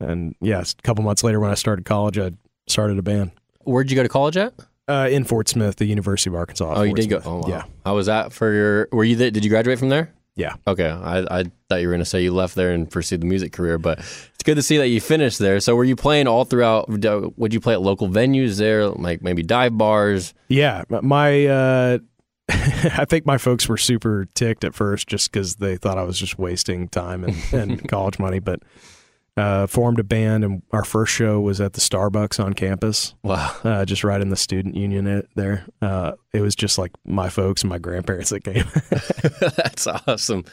And 0.00 0.34
yes, 0.40 0.74
a 0.78 0.82
couple 0.82 1.04
months 1.04 1.22
later, 1.24 1.40
when 1.40 1.50
I 1.50 1.54
started 1.54 1.84
college, 1.84 2.18
I 2.18 2.32
started 2.66 2.98
a 2.98 3.02
band 3.02 3.30
Where'd 3.64 3.90
you 3.90 3.96
go 3.96 4.02
to 4.02 4.08
college 4.08 4.36
at? 4.36 4.52
uh, 4.88 5.08
in 5.10 5.24
Fort 5.24 5.48
Smith, 5.48 5.76
the 5.76 5.86
University 5.86 6.28
of 6.30 6.34
Arkansas. 6.34 6.74
Oh, 6.76 6.82
you 6.82 6.90
Fort 6.90 7.00
did 7.00 7.08
go. 7.10 7.22
Oh, 7.24 7.38
wow. 7.38 7.48
Yeah, 7.48 7.64
How 7.86 7.94
was 7.94 8.06
that 8.06 8.32
for 8.32 8.52
your? 8.52 8.88
Were 8.92 9.04
you? 9.04 9.16
Did 9.16 9.42
you 9.42 9.48
graduate 9.50 9.78
from 9.78 9.88
there? 9.88 10.12
yeah. 10.36 10.54
Okay, 10.66 10.88
I, 10.90 11.20
I 11.40 11.44
thought 11.68 11.80
you 11.80 11.86
were 11.86 11.92
going 11.92 12.00
to 12.00 12.04
say 12.04 12.22
you 12.22 12.34
left 12.34 12.54
there 12.56 12.72
and 12.72 12.90
pursued 12.90 13.22
the 13.22 13.26
music 13.26 13.52
career, 13.52 13.78
but 13.78 14.00
good 14.44 14.54
to 14.56 14.62
see 14.62 14.76
that 14.78 14.88
you 14.88 15.00
finished 15.00 15.38
there. 15.38 15.58
So, 15.60 15.74
were 15.74 15.84
you 15.84 15.96
playing 15.96 16.26
all 16.28 16.44
throughout? 16.44 16.88
Would 16.88 17.52
you 17.52 17.60
play 17.60 17.74
at 17.74 17.82
local 17.82 18.08
venues 18.08 18.58
there, 18.58 18.86
like 18.88 19.22
maybe 19.22 19.42
dive 19.42 19.76
bars? 19.76 20.34
Yeah, 20.48 20.84
my 20.88 21.46
uh, 21.46 21.98
I 22.48 23.04
think 23.08 23.26
my 23.26 23.38
folks 23.38 23.68
were 23.68 23.78
super 23.78 24.26
ticked 24.34 24.64
at 24.64 24.74
first 24.74 25.08
just 25.08 25.32
because 25.32 25.56
they 25.56 25.76
thought 25.76 25.98
I 25.98 26.02
was 26.02 26.18
just 26.18 26.38
wasting 26.38 26.88
time 26.88 27.24
and, 27.24 27.36
and 27.52 27.88
college 27.88 28.18
money. 28.18 28.38
But 28.38 28.60
uh, 29.36 29.66
formed 29.66 29.98
a 29.98 30.04
band, 30.04 30.44
and 30.44 30.62
our 30.70 30.84
first 30.84 31.12
show 31.12 31.40
was 31.40 31.60
at 31.60 31.72
the 31.72 31.80
Starbucks 31.80 32.38
on 32.42 32.52
campus, 32.52 33.14
Wow, 33.24 33.52
uh, 33.64 33.84
just 33.84 34.04
right 34.04 34.20
in 34.20 34.28
the 34.28 34.36
student 34.36 34.76
union 34.76 35.06
it- 35.08 35.28
there. 35.34 35.64
Uh, 35.82 36.12
it 36.32 36.40
was 36.40 36.54
just 36.54 36.78
like 36.78 36.92
my 37.04 37.28
folks 37.30 37.62
and 37.62 37.68
my 37.70 37.78
grandparents 37.78 38.30
that 38.30 38.44
came. 38.44 38.64
that's 39.56 39.86
awesome. 39.88 40.44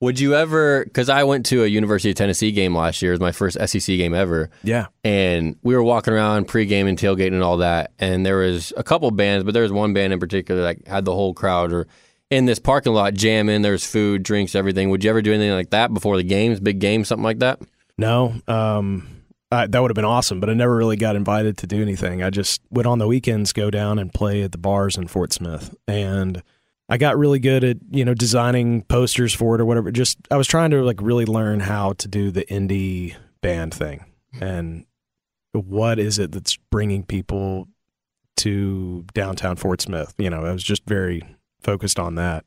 Would 0.00 0.18
you 0.18 0.34
ever? 0.34 0.84
Because 0.84 1.08
I 1.08 1.24
went 1.24 1.46
to 1.46 1.62
a 1.62 1.66
University 1.66 2.10
of 2.10 2.16
Tennessee 2.16 2.52
game 2.52 2.74
last 2.74 3.02
year. 3.02 3.12
It 3.12 3.14
was 3.14 3.20
my 3.20 3.32
first 3.32 3.58
SEC 3.68 3.96
game 3.96 4.14
ever. 4.14 4.50
yeah, 4.62 4.86
and 5.04 5.56
we 5.62 5.74
were 5.74 5.82
walking 5.82 6.14
around 6.14 6.48
pregame 6.48 6.88
and 6.88 6.98
tailgating 6.98 7.34
and 7.34 7.42
all 7.42 7.58
that. 7.58 7.92
And 7.98 8.24
there 8.24 8.38
was 8.38 8.72
a 8.76 8.82
couple 8.82 9.10
bands, 9.10 9.44
but 9.44 9.52
there 9.52 9.62
was 9.62 9.72
one 9.72 9.92
band 9.92 10.12
in 10.12 10.18
particular 10.18 10.62
that 10.62 10.86
had 10.88 11.04
the 11.04 11.12
whole 11.12 11.34
crowd 11.34 11.72
or 11.72 11.86
in 12.30 12.46
this 12.46 12.58
parking 12.58 12.94
lot 12.94 13.12
jamming. 13.12 13.60
There's 13.60 13.84
food, 13.84 14.22
drinks, 14.22 14.54
everything. 14.54 14.88
Would 14.88 15.04
you 15.04 15.10
ever 15.10 15.20
do 15.20 15.32
anything 15.32 15.52
like 15.52 15.70
that 15.70 15.92
before 15.92 16.16
the 16.16 16.22
games, 16.22 16.60
big 16.60 16.78
games, 16.78 17.08
something 17.08 17.24
like 17.24 17.40
that? 17.40 17.60
no, 17.98 18.34
um, 18.48 19.06
I, 19.52 19.66
that 19.66 19.82
would 19.82 19.90
have 19.90 19.96
been 19.96 20.04
awesome, 20.06 20.40
but 20.40 20.48
I 20.48 20.54
never 20.54 20.74
really 20.74 20.96
got 20.96 21.16
invited 21.16 21.58
to 21.58 21.66
do 21.66 21.82
anything. 21.82 22.22
I 22.22 22.30
just 22.30 22.62
would 22.70 22.86
on 22.86 22.98
the 22.98 23.06
weekends 23.06 23.52
go 23.52 23.68
down 23.70 23.98
and 23.98 24.10
play 24.14 24.42
at 24.42 24.52
the 24.52 24.58
bars 24.58 24.96
in 24.96 25.08
Fort 25.08 25.32
Smith, 25.34 25.74
and 25.86 26.42
I 26.90 26.96
got 26.96 27.16
really 27.16 27.38
good 27.38 27.62
at 27.62 27.76
you 27.90 28.04
know 28.04 28.14
designing 28.14 28.82
posters 28.82 29.32
for 29.32 29.54
it 29.54 29.60
or 29.60 29.64
whatever. 29.64 29.92
Just 29.92 30.18
I 30.30 30.36
was 30.36 30.48
trying 30.48 30.70
to 30.72 30.82
like 30.82 31.00
really 31.00 31.24
learn 31.24 31.60
how 31.60 31.92
to 31.94 32.08
do 32.08 32.32
the 32.32 32.44
indie 32.46 33.14
band 33.40 33.72
thing 33.72 34.04
and 34.40 34.84
what 35.52 35.98
is 35.98 36.18
it 36.18 36.32
that's 36.32 36.56
bringing 36.70 37.04
people 37.04 37.68
to 38.38 39.04
downtown 39.14 39.56
Fort 39.56 39.80
Smith. 39.80 40.14
You 40.18 40.30
know, 40.30 40.44
I 40.44 40.52
was 40.52 40.64
just 40.64 40.84
very 40.84 41.22
focused 41.60 41.98
on 41.98 42.16
that. 42.16 42.44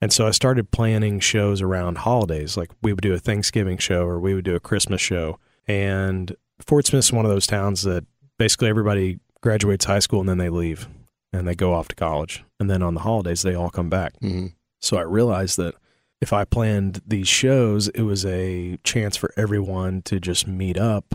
And 0.00 0.12
so 0.12 0.26
I 0.26 0.30
started 0.30 0.70
planning 0.70 1.20
shows 1.20 1.60
around 1.62 1.98
holidays. 1.98 2.56
Like 2.56 2.70
we 2.82 2.92
would 2.92 3.02
do 3.02 3.14
a 3.14 3.18
Thanksgiving 3.18 3.78
show 3.78 4.02
or 4.02 4.18
we 4.18 4.34
would 4.34 4.44
do 4.44 4.54
a 4.54 4.60
Christmas 4.60 5.00
show. 5.00 5.38
And 5.66 6.34
Fort 6.60 6.86
Smith's 6.86 7.12
one 7.12 7.24
of 7.24 7.30
those 7.30 7.46
towns 7.46 7.82
that 7.82 8.04
basically 8.38 8.68
everybody 8.68 9.18
graduates 9.40 9.84
high 9.84 9.98
school 9.98 10.20
and 10.20 10.28
then 10.28 10.38
they 10.38 10.50
leave 10.50 10.88
and 11.32 11.46
they 11.46 11.54
go 11.54 11.74
off 11.74 11.88
to 11.88 11.96
college. 11.96 12.44
And 12.58 12.70
then 12.70 12.82
on 12.82 12.94
the 12.94 13.00
holidays, 13.00 13.42
they 13.42 13.54
all 13.54 13.70
come 13.70 13.90
back. 13.90 14.14
Mm-hmm. 14.20 14.48
So 14.80 14.96
I 14.96 15.02
realized 15.02 15.56
that 15.58 15.74
if 16.20 16.32
I 16.32 16.44
planned 16.44 17.00
these 17.06 17.28
shows, 17.28 17.88
it 17.88 18.02
was 18.02 18.24
a 18.24 18.78
chance 18.82 19.16
for 19.16 19.32
everyone 19.36 20.02
to 20.02 20.18
just 20.18 20.46
meet 20.46 20.76
up. 20.76 21.14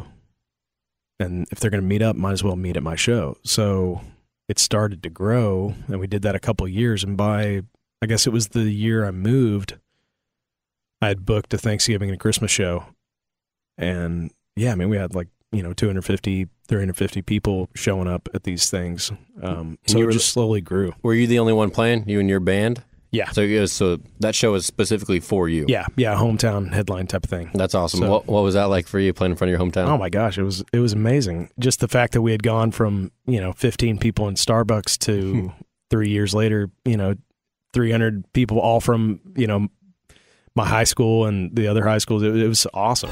And 1.20 1.48
if 1.52 1.60
they're 1.60 1.72
going 1.72 1.84
to 1.84 1.88
meet 1.88 2.02
up, 2.02 2.16
might 2.16 2.32
as 2.32 2.44
well 2.44 2.56
meet 2.56 2.78
at 2.78 2.84
my 2.84 2.96
show. 2.96 3.38
So 3.44 4.02
it 4.50 4.60
started 4.60 5.04
to 5.04 5.10
grow, 5.10 5.76
and 5.88 6.00
we 6.00 6.08
did 6.08 6.22
that 6.24 6.36
a 6.36 6.40
couple 6.40 6.66
of 6.66 6.72
years. 6.72 7.04
And 7.04 7.16
by, 7.16 7.62
I 8.02 8.06
guess 8.08 8.28
it 8.28 8.34
was 8.34 8.50
the 8.50 8.64
year 8.64 9.06
I 9.06 9.12
moved, 9.12 9.78
I 11.02 11.10
had 11.10 11.26
booked 11.26 11.54
a 11.54 11.58
Thanksgiving 11.58 12.10
and 12.10 12.20
Christmas 12.20 12.52
show. 12.52 12.86
And 13.78 14.32
yeah, 14.56 14.72
I 14.72 14.76
mean, 14.76 14.90
we 14.90 14.98
had 14.98 15.16
like, 15.16 15.28
you 15.52 15.64
know, 15.64 15.74
250, 15.74 16.48
350 16.68 17.22
people 17.22 17.70
showing 17.76 18.08
up 18.08 18.30
at 18.34 18.44
these 18.44 18.70
things. 18.70 19.12
Um, 19.42 19.78
so 19.86 19.98
you 19.98 20.10
it 20.10 20.14
just 20.14 20.30
slowly 20.30 20.62
grew. 20.62 20.94
Were 21.04 21.14
you 21.14 21.28
the 21.28 21.40
only 21.40 21.54
one 21.54 21.70
playing? 21.72 22.08
You 22.08 22.20
and 22.20 22.30
your 22.30 22.40
band? 22.40 22.84
Yeah. 23.12 23.30
So, 23.30 23.46
was, 23.46 23.72
so 23.72 24.00
that 24.22 24.34
show 24.34 24.54
was 24.54 24.66
specifically 24.66 25.20
for 25.20 25.48
you. 25.48 25.66
Yeah. 25.68 25.86
Yeah. 25.96 26.16
Hometown 26.16 26.74
headline 26.74 27.06
type 27.06 27.26
of 27.26 27.30
thing. 27.30 27.52
That's 27.54 27.76
awesome. 27.76 28.00
So- 28.00 28.10
what, 28.10 28.28
what 28.28 28.42
was 28.44 28.56
that 28.56 28.66
like 28.66 28.88
for 28.88 28.98
you 29.00 29.14
playing 29.14 29.32
in 29.32 29.38
front 29.38 29.54
of 29.54 29.60
your 29.60 29.66
hometown? 29.70 29.88
Oh 29.88 29.98
my 29.98 30.10
gosh, 30.10 30.38
it 30.40 30.44
was 30.44 30.64
it 30.74 30.80
was 30.80 30.94
amazing. 30.94 31.52
Just 31.60 31.80
the 31.80 31.88
fact 31.88 32.14
that 32.14 32.22
we 32.24 32.32
had 32.32 32.42
gone 32.42 32.72
from 32.72 33.12
you 33.28 33.40
know 33.40 33.54
15 33.54 34.00
people 34.00 34.28
in 34.28 34.34
Starbucks 34.36 34.98
to 35.00 35.52
three 35.92 36.10
years 36.10 36.34
later, 36.34 36.72
you 36.86 36.98
know, 36.98 37.14
300 37.74 38.32
people, 38.34 38.60
all 38.60 38.80
from 38.80 39.20
you 39.36 39.46
know 39.46 39.68
my 40.56 40.66
high 40.66 40.84
school 40.84 41.26
and 41.26 41.56
the 41.56 41.68
other 41.68 41.84
high 41.84 41.98
schools. 42.00 42.24
It, 42.24 42.36
it 42.36 42.48
was 42.48 42.66
awesome. 42.74 43.12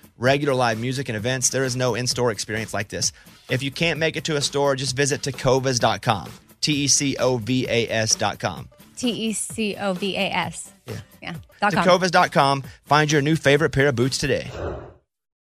Regular 0.21 0.53
live 0.53 0.79
music 0.79 1.09
and 1.09 1.15
events, 1.17 1.49
there 1.49 1.63
is 1.63 1.75
no 1.75 1.95
in 1.95 2.05
store 2.05 2.29
experience 2.29 2.75
like 2.75 2.89
this. 2.89 3.11
If 3.49 3.63
you 3.63 3.71
can't 3.71 3.97
make 3.97 4.15
it 4.15 4.23
to 4.25 4.35
a 4.35 4.41
store, 4.41 4.75
just 4.75 4.95
visit 4.95 5.21
tecovas.com. 5.21 6.31
T 6.61 6.73
E 6.83 6.87
C 6.87 7.17
O 7.17 7.37
V 7.37 7.65
A 7.67 7.89
S.com. 7.89 8.69
T 8.95 9.09
E 9.09 9.33
C 9.33 9.75
O 9.77 9.93
V 9.93 10.15
A 10.15 10.29
S. 10.29 10.71
Yeah. 10.85 10.99
Yeah. 11.23 11.33
Dot 11.59 11.73
com. 11.73 11.83
Tecovas.com. 11.83 12.63
Find 12.85 13.11
your 13.11 13.23
new 13.23 13.35
favorite 13.35 13.71
pair 13.71 13.87
of 13.87 13.95
boots 13.95 14.19
today. 14.19 14.47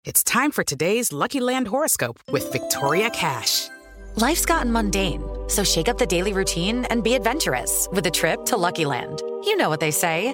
It's 0.06 0.24
time 0.24 0.51
for 0.51 0.63
today's 0.63 1.12
Lucky 1.12 1.42
Land 1.42 1.68
horoscope 1.68 2.22
with 2.32 2.50
Victoria 2.54 3.10
Cash. 3.10 3.68
Life's 4.16 4.46
gotten 4.46 4.72
mundane, 4.72 5.22
so 5.48 5.66
shake 5.66 5.90
up 5.90 5.98
the 5.98 6.06
daily 6.06 6.32
routine 6.32 6.86
and 6.86 7.04
be 7.04 7.13
adventurous 7.13 7.90
with 7.92 8.06
a 8.06 8.12
trip 8.12 8.46
to 8.46 8.56
Lucky 8.56 8.86
Land. 8.86 9.22
You 9.44 9.58
know 9.58 9.68
what 9.68 9.82
they 9.82 9.92
say 9.92 10.34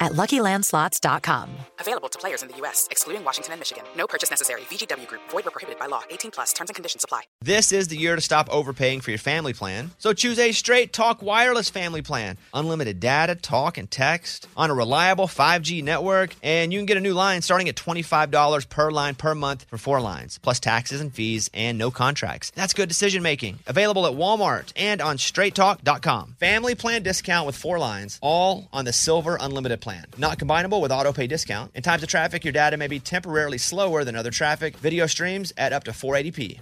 at 0.00 0.12
luckylandslots.com. 0.12 1.50
Available 1.80 2.08
to 2.08 2.18
players 2.18 2.42
in 2.42 2.48
the 2.48 2.56
U.S., 2.58 2.86
excluding 2.90 3.24
Washington 3.24 3.52
and 3.52 3.60
Michigan. 3.60 3.84
No 3.96 4.06
purchase 4.06 4.30
necessary. 4.30 4.62
VGW 4.62 5.06
Group, 5.06 5.22
void 5.30 5.44
were 5.44 5.50
prohibited 5.50 5.78
by 5.78 5.86
law. 5.86 6.02
18 6.10 6.30
plus 6.30 6.52
terms 6.52 6.70
and 6.70 6.74
conditions 6.74 7.04
apply. 7.04 7.22
This 7.42 7.72
is 7.72 7.88
the 7.88 7.96
year 7.96 8.14
to 8.14 8.20
stop 8.20 8.48
overpaying 8.50 9.00
for 9.00 9.10
your 9.10 9.18
family 9.18 9.52
plan. 9.52 9.90
So 9.98 10.12
choose 10.12 10.38
a 10.38 10.52
straight 10.52 10.92
talk 10.92 11.22
wireless 11.22 11.70
family 11.70 12.02
plan. 12.02 12.36
Unlimited 12.54 13.00
data, 13.00 13.34
talk, 13.34 13.78
and 13.78 13.90
text 13.90 14.46
on 14.56 14.70
a 14.70 14.74
reliable 14.74 15.26
5G 15.26 15.82
network. 15.82 16.34
And 16.42 16.72
you 16.72 16.78
can 16.78 16.86
get 16.86 16.96
a 16.96 17.00
new 17.00 17.14
line 17.14 17.42
starting 17.42 17.68
at 17.68 17.76
$25 17.76 18.68
per 18.68 18.90
line 18.90 19.14
per 19.14 19.34
month 19.34 19.66
for 19.68 19.78
four 19.78 20.00
lines, 20.00 20.38
plus 20.38 20.60
taxes 20.60 21.00
and 21.00 21.12
fees 21.12 21.50
and 21.54 21.78
no 21.78 21.90
contracts. 21.90 22.50
That's 22.54 22.74
good 22.74 22.88
decision 22.88 23.22
making. 23.22 23.58
Available 23.66 24.06
at 24.06 24.12
Walmart 24.12 24.72
and 24.76 25.00
on 25.00 25.16
straighttalk.com. 25.16 26.36
Family 26.38 26.74
plan 26.74 27.02
discount 27.02 27.46
with 27.46 27.56
four 27.56 27.78
lines, 27.78 28.18
all 28.22 28.68
on 28.72 28.84
the 28.84 28.92
silver 28.92 29.36
unlimited 29.40 29.80
plan. 29.80 29.87
Not 30.16 30.38
combinable 30.38 30.80
with 30.80 30.92
auto 30.92 31.12
pay 31.12 31.26
discount. 31.26 31.72
In 31.74 31.82
times 31.82 32.02
of 32.02 32.08
traffic, 32.08 32.44
your 32.44 32.52
data 32.52 32.76
may 32.76 32.86
be 32.86 33.00
temporarily 33.00 33.58
slower 33.58 34.04
than 34.04 34.16
other 34.16 34.30
traffic. 34.30 34.76
Video 34.78 35.06
streams 35.06 35.52
at 35.56 35.72
up 35.72 35.84
to 35.84 35.92
480p. 35.92 36.60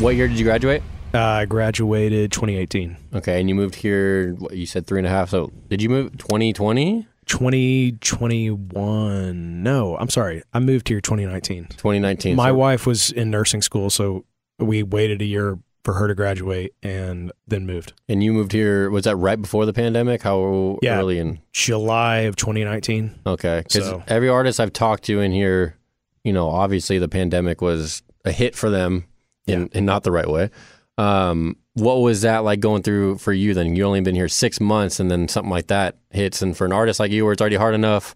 What 0.00 0.16
year 0.16 0.28
did 0.28 0.38
you 0.38 0.44
graduate? 0.44 0.82
Uh, 1.14 1.20
I 1.20 1.44
graduated 1.44 2.32
2018. 2.32 2.96
Okay, 3.14 3.38
and 3.38 3.48
you 3.48 3.54
moved 3.54 3.76
here. 3.76 4.34
What, 4.34 4.56
you 4.56 4.66
said 4.66 4.86
three 4.86 4.98
and 4.98 5.06
a 5.06 5.10
half. 5.10 5.30
So 5.30 5.52
did 5.68 5.80
you 5.80 5.88
move 5.88 6.18
2020, 6.18 7.06
2021. 7.26 9.62
No, 9.62 9.96
I'm 9.96 10.10
sorry. 10.10 10.42
I 10.52 10.58
moved 10.58 10.88
here 10.88 11.00
2019. 11.00 11.66
2019? 11.66 12.34
My 12.34 12.48
so, 12.48 12.54
wife 12.54 12.84
was 12.86 13.12
in 13.12 13.30
nursing 13.30 13.62
school, 13.62 13.90
so 13.90 14.24
we 14.58 14.82
waited 14.82 15.22
a 15.22 15.24
year 15.24 15.56
for 15.84 15.94
her 15.94 16.08
to 16.08 16.14
graduate 16.14 16.72
and 16.82 17.30
then 17.46 17.66
moved. 17.66 17.92
And 18.08 18.24
you 18.24 18.32
moved 18.32 18.52
here. 18.52 18.90
Was 18.90 19.04
that 19.04 19.16
right 19.16 19.40
before 19.40 19.66
the 19.66 19.72
pandemic? 19.74 20.22
How 20.22 20.78
Yeah. 20.82 20.98
early 20.98 21.18
in? 21.18 21.40
July 21.52 22.20
of 22.20 22.36
2019. 22.36 23.14
Okay, 23.26 23.62
because 23.64 23.84
So- 23.86 24.02
every 24.08 24.28
artist 24.28 24.58
I've 24.60 24.72
talked 24.72 25.04
to 25.04 25.20
in 25.20 25.30
here, 25.32 25.76
you 26.24 26.32
know, 26.32 26.48
obviously 26.48 26.98
the 26.98 27.08
pandemic 27.08 27.60
was 27.60 28.02
a 28.24 28.32
hit 28.32 28.54
for 28.56 28.70
them, 28.70 29.04
in, 29.46 29.68
in 29.74 29.84
not 29.84 30.02
the 30.04 30.10
right 30.10 30.28
way. 30.28 30.48
Um, 30.96 31.56
what 31.74 31.96
was 31.96 32.22
that 32.22 32.44
like 32.44 32.60
going 32.60 32.82
through 32.82 33.18
for 33.18 33.32
you? 33.32 33.52
Then 33.52 33.76
you 33.76 33.84
only 33.84 34.00
been 34.00 34.14
here 34.14 34.28
six 34.28 34.60
months, 34.60 34.98
and 35.00 35.10
then 35.10 35.28
something 35.28 35.50
like 35.50 35.66
that 35.66 35.96
hits, 36.10 36.40
and 36.40 36.56
for 36.56 36.64
an 36.64 36.72
artist 36.72 36.98
like 36.98 37.10
you, 37.10 37.24
where 37.24 37.32
it's 37.32 37.42
already 37.42 37.56
hard 37.56 37.74
enough, 37.74 38.14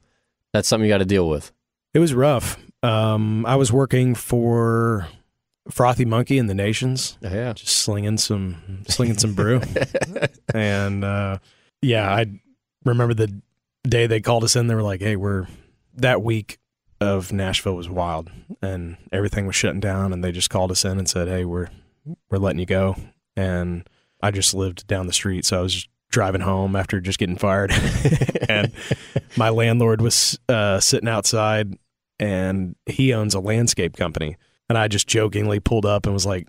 that's 0.55 0.69
something 0.69 0.87
you 0.89 0.95
got 0.95 0.99
to 0.99 1.05
deal 1.05 1.29
with. 1.29 1.53
It 1.93 1.99
was 1.99 2.15
rough. 2.15 2.57
Um, 2.83 3.45
I 3.45 3.57
was 3.57 3.73
working 3.73 4.15
for 4.15 5.09
Frothy 5.71 6.05
Monkey 6.05 6.39
in 6.39 6.47
the 6.47 6.55
Nations, 6.55 7.19
Yeah, 7.21 7.53
just 7.53 7.79
slinging 7.79 8.19
some 8.19 8.85
slinging 8.89 9.19
some 9.19 9.35
brew, 9.35 9.61
and 10.55 11.05
uh, 11.05 11.39
yeah, 11.83 12.11
I 12.13 12.27
remember 12.85 13.15
the 13.15 13.41
day 13.87 14.07
they 14.07 14.21
called 14.21 14.45
us 14.45 14.57
in. 14.57 14.67
They 14.67 14.75
were 14.75 14.83
like, 14.83 15.01
"Hey, 15.01 15.17
we're 15.17 15.47
that 15.95 16.23
week 16.23 16.59
of 17.01 17.33
Nashville 17.33 17.77
was 17.77 17.89
wild, 17.89 18.31
and 18.63 18.97
everything 19.13 19.47
was 19.47 19.57
shutting 19.57 19.81
down." 19.81 20.13
And 20.13 20.25
they 20.25 20.33
just 20.33 20.51
called 20.51 20.71
us 20.71 20.85
in 20.85 20.99
and 20.99 21.09
said, 21.09 21.29
"Hey, 21.29 21.45
we're 21.45 21.69
we're 22.31 22.39
letting 22.39 22.61
you 22.61 22.67
go." 22.67 22.97
And 23.37 23.89
I 24.21 24.31
just 24.31 24.55
lived 24.55 24.87
down 24.87 25.07
the 25.07 25.13
street, 25.13 25.45
so 25.45 25.59
I 25.59 25.63
was 25.63 25.75
just 25.75 25.89
driving 26.11 26.41
home 26.41 26.75
after 26.75 27.01
just 27.01 27.19
getting 27.19 27.37
fired, 27.37 27.71
and 28.49 28.73
my 29.37 29.51
landlord 29.51 30.01
was 30.01 30.39
uh, 30.49 30.81
sitting 30.81 31.09
outside, 31.09 31.77
and 32.19 32.75
he 32.87 33.13
owns 33.13 33.35
a 33.35 33.41
landscape 33.41 33.97
company, 33.97 34.37
and 34.69 34.77
I 34.79 34.89
just 34.89 35.07
jokingly 35.07 35.61
pulled 35.61 35.87
up 35.87 36.07
and 36.07 36.13
was 36.13 36.27
like, 36.27 36.49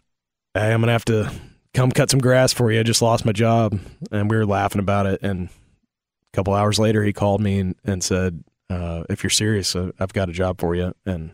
"Hey, 0.53 0.73
I'm 0.73 0.81
gonna 0.81 0.91
have 0.91 1.05
to." 1.05 1.31
Come 1.75 1.91
cut 1.91 2.09
some 2.09 2.19
grass 2.19 2.51
for 2.51 2.71
you. 2.71 2.79
I 2.79 2.83
just 2.83 3.01
lost 3.01 3.25
my 3.25 3.31
job. 3.31 3.79
And 4.11 4.29
we 4.29 4.35
were 4.35 4.45
laughing 4.45 4.79
about 4.79 5.05
it. 5.05 5.21
And 5.21 5.49
a 5.49 6.35
couple 6.35 6.55
hours 6.55 6.79
later, 6.79 7.03
he 7.03 7.13
called 7.13 7.41
me 7.41 7.59
and, 7.59 7.75
and 7.85 8.03
said, 8.03 8.43
uh, 8.71 9.03
if 9.07 9.23
you're 9.23 9.29
serious, 9.29 9.75
uh, 9.75 9.91
I've 9.99 10.11
got 10.11 10.29
a 10.29 10.33
job 10.33 10.59
for 10.59 10.73
you. 10.73 10.95
And 11.05 11.29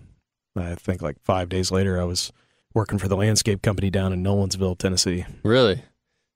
I 0.55 0.75
think 0.75 1.01
like 1.01 1.15
five 1.23 1.47
days 1.47 1.71
later, 1.71 2.01
I 2.01 2.03
was 2.03 2.33
working 2.73 2.97
for 2.97 3.07
the 3.07 3.15
landscape 3.15 3.61
company 3.61 3.89
down 3.89 4.11
in 4.11 4.23
Nolensville, 4.23 4.77
Tennessee. 4.77 5.25
really. 5.43 5.83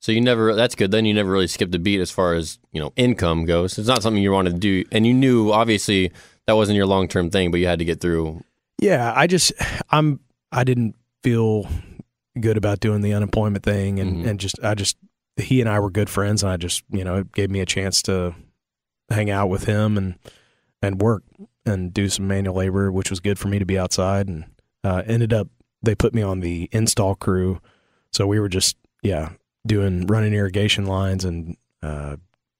So 0.01 0.13
you 0.13 0.21
never. 0.21 0.55
That's 0.55 0.75
good. 0.75 0.91
Then 0.91 1.03
you 1.03 1.13
never 1.13 1.29
really 1.29 1.47
skipped 1.47 1.75
a 1.75 1.79
beat 1.79 1.99
as 1.99 2.09
far 2.09 2.33
as 2.33 2.57
you 2.71 2.79
know 2.79 2.93
income 2.95 3.43
goes. 3.43 3.77
It's 3.77 3.89
not 3.89 4.01
something 4.01 4.23
you 4.23 4.31
wanted 4.31 4.53
to 4.53 4.59
do, 4.59 4.85
and 4.93 5.05
you 5.05 5.13
knew 5.13 5.51
obviously 5.51 6.13
that 6.47 6.55
wasn't 6.55 6.77
your 6.77 6.85
long 6.85 7.09
term 7.09 7.29
thing, 7.29 7.51
but 7.51 7.59
you 7.59 7.67
had 7.67 7.79
to 7.79 7.85
get 7.85 7.99
through. 7.99 8.41
Yeah, 8.81 9.11
I 9.13 9.27
just, 9.27 9.51
I'm, 9.89 10.21
I 10.51 10.63
didn't 10.63 10.95
feel 11.23 11.67
good 12.39 12.57
about 12.57 12.79
doing 12.79 13.01
the 13.01 13.13
unemployment 13.13 13.63
thing. 13.63 13.99
And, 13.99 14.17
Mhm. 14.23 14.27
and 14.29 14.39
just, 14.39 14.57
I 14.63 14.73
just, 14.75 14.97
he 15.35 15.59
and 15.61 15.69
I 15.69 15.79
were 15.79 15.89
good 15.91 16.09
friends. 16.09 16.43
And 16.43 16.51
I 16.51 16.57
just, 16.57 16.83
you 16.89 17.03
know, 17.03 17.17
it 17.17 17.31
gave 17.33 17.49
me 17.49 17.59
a 17.59 17.65
chance 17.65 18.01
to 18.03 18.33
hang 19.09 19.29
out 19.29 19.47
with 19.49 19.65
him 19.65 19.97
and, 19.97 20.15
and 20.81 21.01
work 21.01 21.23
and 21.65 21.93
do 21.93 22.07
some 22.09 22.27
manual 22.27 22.55
labor, 22.55 22.91
which 22.91 23.09
was 23.09 23.19
good 23.19 23.37
for 23.37 23.47
me 23.47 23.59
to 23.59 23.65
be 23.65 23.77
outside. 23.77 24.27
And 24.27 24.45
uh, 24.83 25.03
ended 25.05 25.33
up, 25.33 25.47
they 25.81 25.95
put 25.95 26.13
me 26.13 26.21
on 26.21 26.39
the 26.39 26.69
install 26.71 27.15
crew. 27.15 27.59
So 28.11 28.25
we 28.27 28.39
were 28.39 28.49
just, 28.49 28.77
yeah, 29.03 29.31
doing 29.67 30.07
running 30.07 30.33
irrigation 30.33 30.85
lines 30.85 31.25
and 31.25 31.57
uh, 31.83 32.15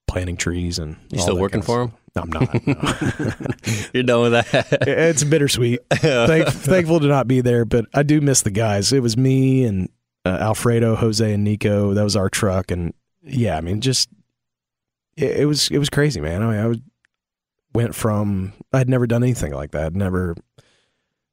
planting 0.06 0.36
trees. 0.36 0.78
And 0.78 0.96
You 1.10 1.18
all 1.18 1.22
still 1.22 1.34
that 1.36 1.40
working 1.40 1.62
for 1.62 1.82
him? 1.82 1.92
I'm 2.16 2.30
not. 2.30 2.66
no. 2.66 2.74
You're 3.92 4.02
done 4.02 4.22
with 4.22 4.32
that. 4.32 4.78
it's 4.86 5.24
bittersweet. 5.24 5.80
Thank, 5.92 6.48
thankful 6.48 7.00
to 7.00 7.06
not 7.06 7.28
be 7.28 7.40
there, 7.40 7.64
but 7.64 7.86
I 7.94 8.02
do 8.02 8.20
miss 8.20 8.42
the 8.42 8.50
guys. 8.50 8.92
It 8.92 9.00
was 9.00 9.16
me 9.16 9.64
and 9.64 9.88
uh, 10.24 10.38
Alfredo, 10.40 10.96
Jose, 10.96 11.32
and 11.32 11.44
Nico. 11.44 11.94
That 11.94 12.02
was 12.02 12.16
our 12.16 12.28
truck, 12.28 12.70
and 12.70 12.92
yeah, 13.22 13.56
I 13.56 13.60
mean, 13.60 13.80
just 13.80 14.08
it, 15.16 15.40
it 15.40 15.44
was 15.46 15.70
it 15.70 15.78
was 15.78 15.88
crazy, 15.88 16.20
man. 16.20 16.42
I 16.42 16.46
mean, 16.50 16.60
I 16.60 16.66
was 16.66 16.78
went 17.72 17.94
from 17.94 18.52
I'd 18.72 18.88
never 18.88 19.06
done 19.06 19.22
anything 19.22 19.52
like 19.52 19.72
that. 19.72 19.86
I'd 19.86 19.96
never. 19.96 20.36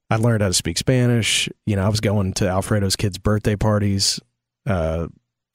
I 0.09 0.15
learned 0.15 0.41
how 0.41 0.47
to 0.47 0.53
speak 0.53 0.77
Spanish. 0.77 1.49
You 1.65 1.75
know, 1.75 1.83
I 1.83 1.89
was 1.89 1.99
going 1.99 2.33
to 2.33 2.47
Alfredo's 2.47 2.95
kids' 2.95 3.17
birthday 3.17 3.57
parties, 3.57 4.21
uh, 4.65 5.07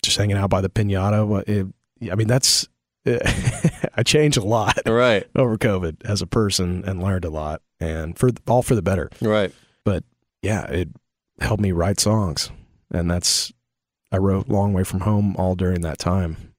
just 0.02 0.18
hanging 0.18 0.36
out 0.36 0.50
by 0.50 0.60
the 0.60 0.68
pinata. 0.68 1.48
It, 1.48 2.10
I 2.10 2.16
mean, 2.16 2.28
that's 2.28 2.68
I 3.94 4.02
changed 4.04 4.38
a 4.38 4.44
lot 4.44 4.78
right, 4.86 5.26
over 5.36 5.56
COVID 5.56 6.04
as 6.04 6.22
a 6.22 6.26
person 6.26 6.84
and 6.84 7.02
learned 7.02 7.24
a 7.24 7.30
lot, 7.30 7.62
and 7.80 8.18
for 8.18 8.30
all 8.46 8.62
for 8.62 8.74
the 8.74 8.82
better. 8.82 9.10
right. 9.20 9.52
But 9.84 10.04
yeah, 10.42 10.66
it 10.66 10.88
helped 11.40 11.62
me 11.62 11.72
write 11.72 12.00
songs, 12.00 12.50
and 12.92 13.10
that's 13.10 13.52
I 14.12 14.18
wrote 14.18 14.48
"Long 14.48 14.72
Way 14.72 14.84
from 14.84 15.00
Home" 15.00 15.34
all 15.36 15.54
during 15.54 15.80
that 15.82 15.98
time. 15.98 16.54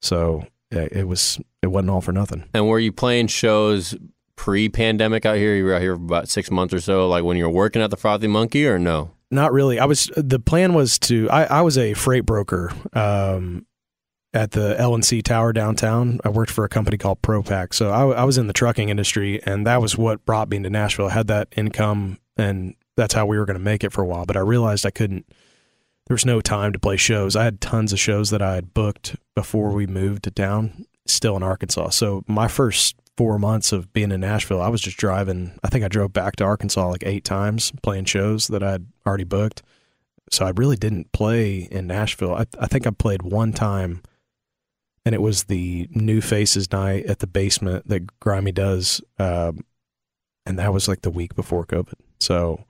So 0.00 0.46
it 0.72 1.06
was 1.06 1.38
it 1.62 1.68
wasn't 1.68 1.90
all 1.90 2.00
for 2.00 2.12
nothing. 2.12 2.44
And 2.54 2.68
were 2.68 2.78
you 2.78 2.92
playing 2.92 3.28
shows 3.28 3.94
pre-pandemic 4.36 5.26
out 5.26 5.36
here? 5.36 5.54
You 5.54 5.64
were 5.64 5.74
out 5.74 5.82
here 5.82 5.96
for 5.96 6.02
about 6.02 6.28
six 6.28 6.50
months 6.50 6.74
or 6.74 6.80
so, 6.80 7.08
like 7.08 7.24
when 7.24 7.36
you 7.36 7.44
were 7.44 7.50
working 7.50 7.82
at 7.82 7.90
the 7.90 7.96
Frothy 7.96 8.26
Monkey, 8.26 8.66
or 8.66 8.78
no? 8.78 9.12
Not 9.30 9.52
really. 9.52 9.78
I 9.78 9.84
was 9.84 10.10
the 10.16 10.38
plan 10.38 10.74
was 10.74 10.98
to 11.00 11.28
I, 11.30 11.44
I 11.44 11.60
was 11.62 11.78
a 11.78 11.94
freight 11.94 12.26
broker 12.26 12.72
um, 12.92 13.66
at 14.34 14.52
the 14.52 14.78
L&C 14.78 15.22
Tower 15.22 15.52
downtown. 15.52 16.20
I 16.24 16.30
worked 16.30 16.50
for 16.50 16.64
a 16.64 16.68
company 16.68 16.96
called 16.96 17.20
ProPack, 17.22 17.74
so 17.74 17.90
I, 17.90 18.20
I 18.20 18.24
was 18.24 18.38
in 18.38 18.46
the 18.46 18.52
trucking 18.52 18.88
industry, 18.88 19.42
and 19.44 19.66
that 19.66 19.82
was 19.82 19.96
what 19.98 20.24
brought 20.24 20.48
me 20.48 20.62
to 20.62 20.70
Nashville. 20.70 21.06
I 21.06 21.12
had 21.12 21.26
that 21.26 21.48
income, 21.56 22.18
and 22.36 22.74
that's 22.96 23.14
how 23.14 23.26
we 23.26 23.38
were 23.38 23.44
going 23.44 23.58
to 23.58 23.64
make 23.64 23.84
it 23.84 23.92
for 23.92 24.02
a 24.02 24.06
while. 24.06 24.24
But 24.24 24.36
I 24.36 24.40
realized 24.40 24.86
I 24.86 24.90
couldn't. 24.90 25.26
There 26.06 26.14
was 26.14 26.26
no 26.26 26.40
time 26.40 26.72
to 26.72 26.78
play 26.78 26.96
shows. 26.96 27.36
I 27.36 27.44
had 27.44 27.60
tons 27.60 27.92
of 27.92 28.00
shows 28.00 28.30
that 28.30 28.42
I 28.42 28.54
had 28.54 28.74
booked 28.74 29.16
before 29.34 29.70
we 29.70 29.86
moved 29.86 30.24
to 30.24 30.30
town, 30.30 30.86
still 31.06 31.36
in 31.36 31.42
Arkansas. 31.42 31.90
So 31.90 32.24
my 32.26 32.48
first 32.48 32.96
four 33.16 33.38
months 33.38 33.72
of 33.72 33.92
being 33.92 34.10
in 34.10 34.20
Nashville, 34.20 34.60
I 34.60 34.68
was 34.68 34.80
just 34.80 34.96
driving. 34.96 35.58
I 35.62 35.68
think 35.68 35.84
I 35.84 35.88
drove 35.88 36.12
back 36.12 36.36
to 36.36 36.44
Arkansas 36.44 36.88
like 36.88 37.04
eight 37.04 37.24
times 37.24 37.72
playing 37.82 38.06
shows 38.06 38.48
that 38.48 38.62
I'd 38.62 38.86
already 39.06 39.24
booked. 39.24 39.62
So 40.30 40.46
I 40.46 40.52
really 40.56 40.76
didn't 40.76 41.12
play 41.12 41.68
in 41.70 41.86
Nashville. 41.86 42.34
I, 42.34 42.46
I 42.58 42.66
think 42.66 42.86
I 42.86 42.90
played 42.90 43.22
one 43.22 43.52
time, 43.52 44.02
and 45.04 45.14
it 45.14 45.20
was 45.20 45.44
the 45.44 45.88
New 45.90 46.20
Faces 46.20 46.70
night 46.72 47.06
at 47.06 47.18
the 47.18 47.26
basement 47.26 47.88
that 47.88 48.06
Grimey 48.20 48.54
does. 48.54 49.00
Um, 49.18 49.64
and 50.46 50.58
that 50.58 50.72
was 50.72 50.88
like 50.88 51.02
the 51.02 51.10
week 51.10 51.34
before 51.34 51.66
COVID. 51.66 51.94
So 52.20 52.64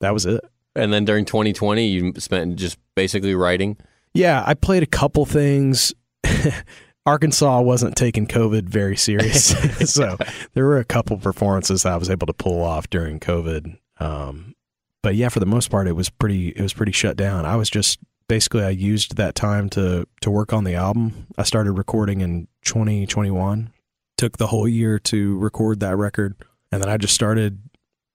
that 0.00 0.12
was 0.12 0.26
it. 0.26 0.44
And 0.74 0.92
then 0.92 1.04
during 1.04 1.24
2020, 1.24 1.86
you 1.86 2.12
spent 2.18 2.56
just 2.56 2.78
basically 2.94 3.34
writing. 3.34 3.76
Yeah, 4.14 4.42
I 4.46 4.54
played 4.54 4.82
a 4.82 4.86
couple 4.86 5.26
things. 5.26 5.92
Arkansas 7.06 7.60
wasn't 7.62 7.96
taking 7.96 8.26
COVID 8.26 8.68
very 8.68 8.96
serious, 8.96 9.46
so 9.92 10.18
there 10.52 10.66
were 10.66 10.78
a 10.78 10.84
couple 10.84 11.16
performances 11.16 11.82
that 11.82 11.94
I 11.94 11.96
was 11.96 12.10
able 12.10 12.26
to 12.26 12.34
pull 12.34 12.62
off 12.62 12.90
during 12.90 13.18
COVID. 13.18 13.78
Um, 13.98 14.54
but 15.02 15.14
yeah, 15.14 15.30
for 15.30 15.40
the 15.40 15.46
most 15.46 15.70
part, 15.70 15.88
it 15.88 15.92
was 15.92 16.10
pretty. 16.10 16.48
It 16.48 16.60
was 16.60 16.74
pretty 16.74 16.92
shut 16.92 17.16
down. 17.16 17.46
I 17.46 17.56
was 17.56 17.70
just 17.70 17.98
basically 18.28 18.62
I 18.62 18.70
used 18.70 19.16
that 19.16 19.34
time 19.34 19.68
to 19.70 20.06
to 20.20 20.30
work 20.30 20.52
on 20.52 20.64
the 20.64 20.74
album. 20.74 21.26
I 21.36 21.42
started 21.42 21.72
recording 21.72 22.20
in 22.20 22.48
2021. 22.64 23.72
Took 24.16 24.36
the 24.36 24.48
whole 24.48 24.68
year 24.68 24.98
to 25.00 25.38
record 25.38 25.80
that 25.80 25.96
record, 25.96 26.36
and 26.70 26.82
then 26.82 26.88
I 26.88 26.96
just 26.96 27.14
started 27.14 27.60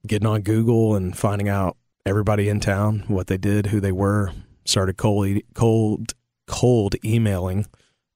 getting 0.06 0.28
on 0.28 0.42
Google 0.42 0.96
and 0.96 1.18
finding 1.18 1.48
out 1.48 1.78
everybody 2.06 2.50
in 2.50 2.60
town, 2.60 3.06
what 3.08 3.28
they 3.28 3.38
did, 3.38 3.68
who 3.68 3.80
they 3.80 3.92
were. 3.92 4.32
Started 4.66 4.98
cold, 4.98 5.40
cold, 5.54 6.14
cold 6.48 6.96
emailing 7.04 7.68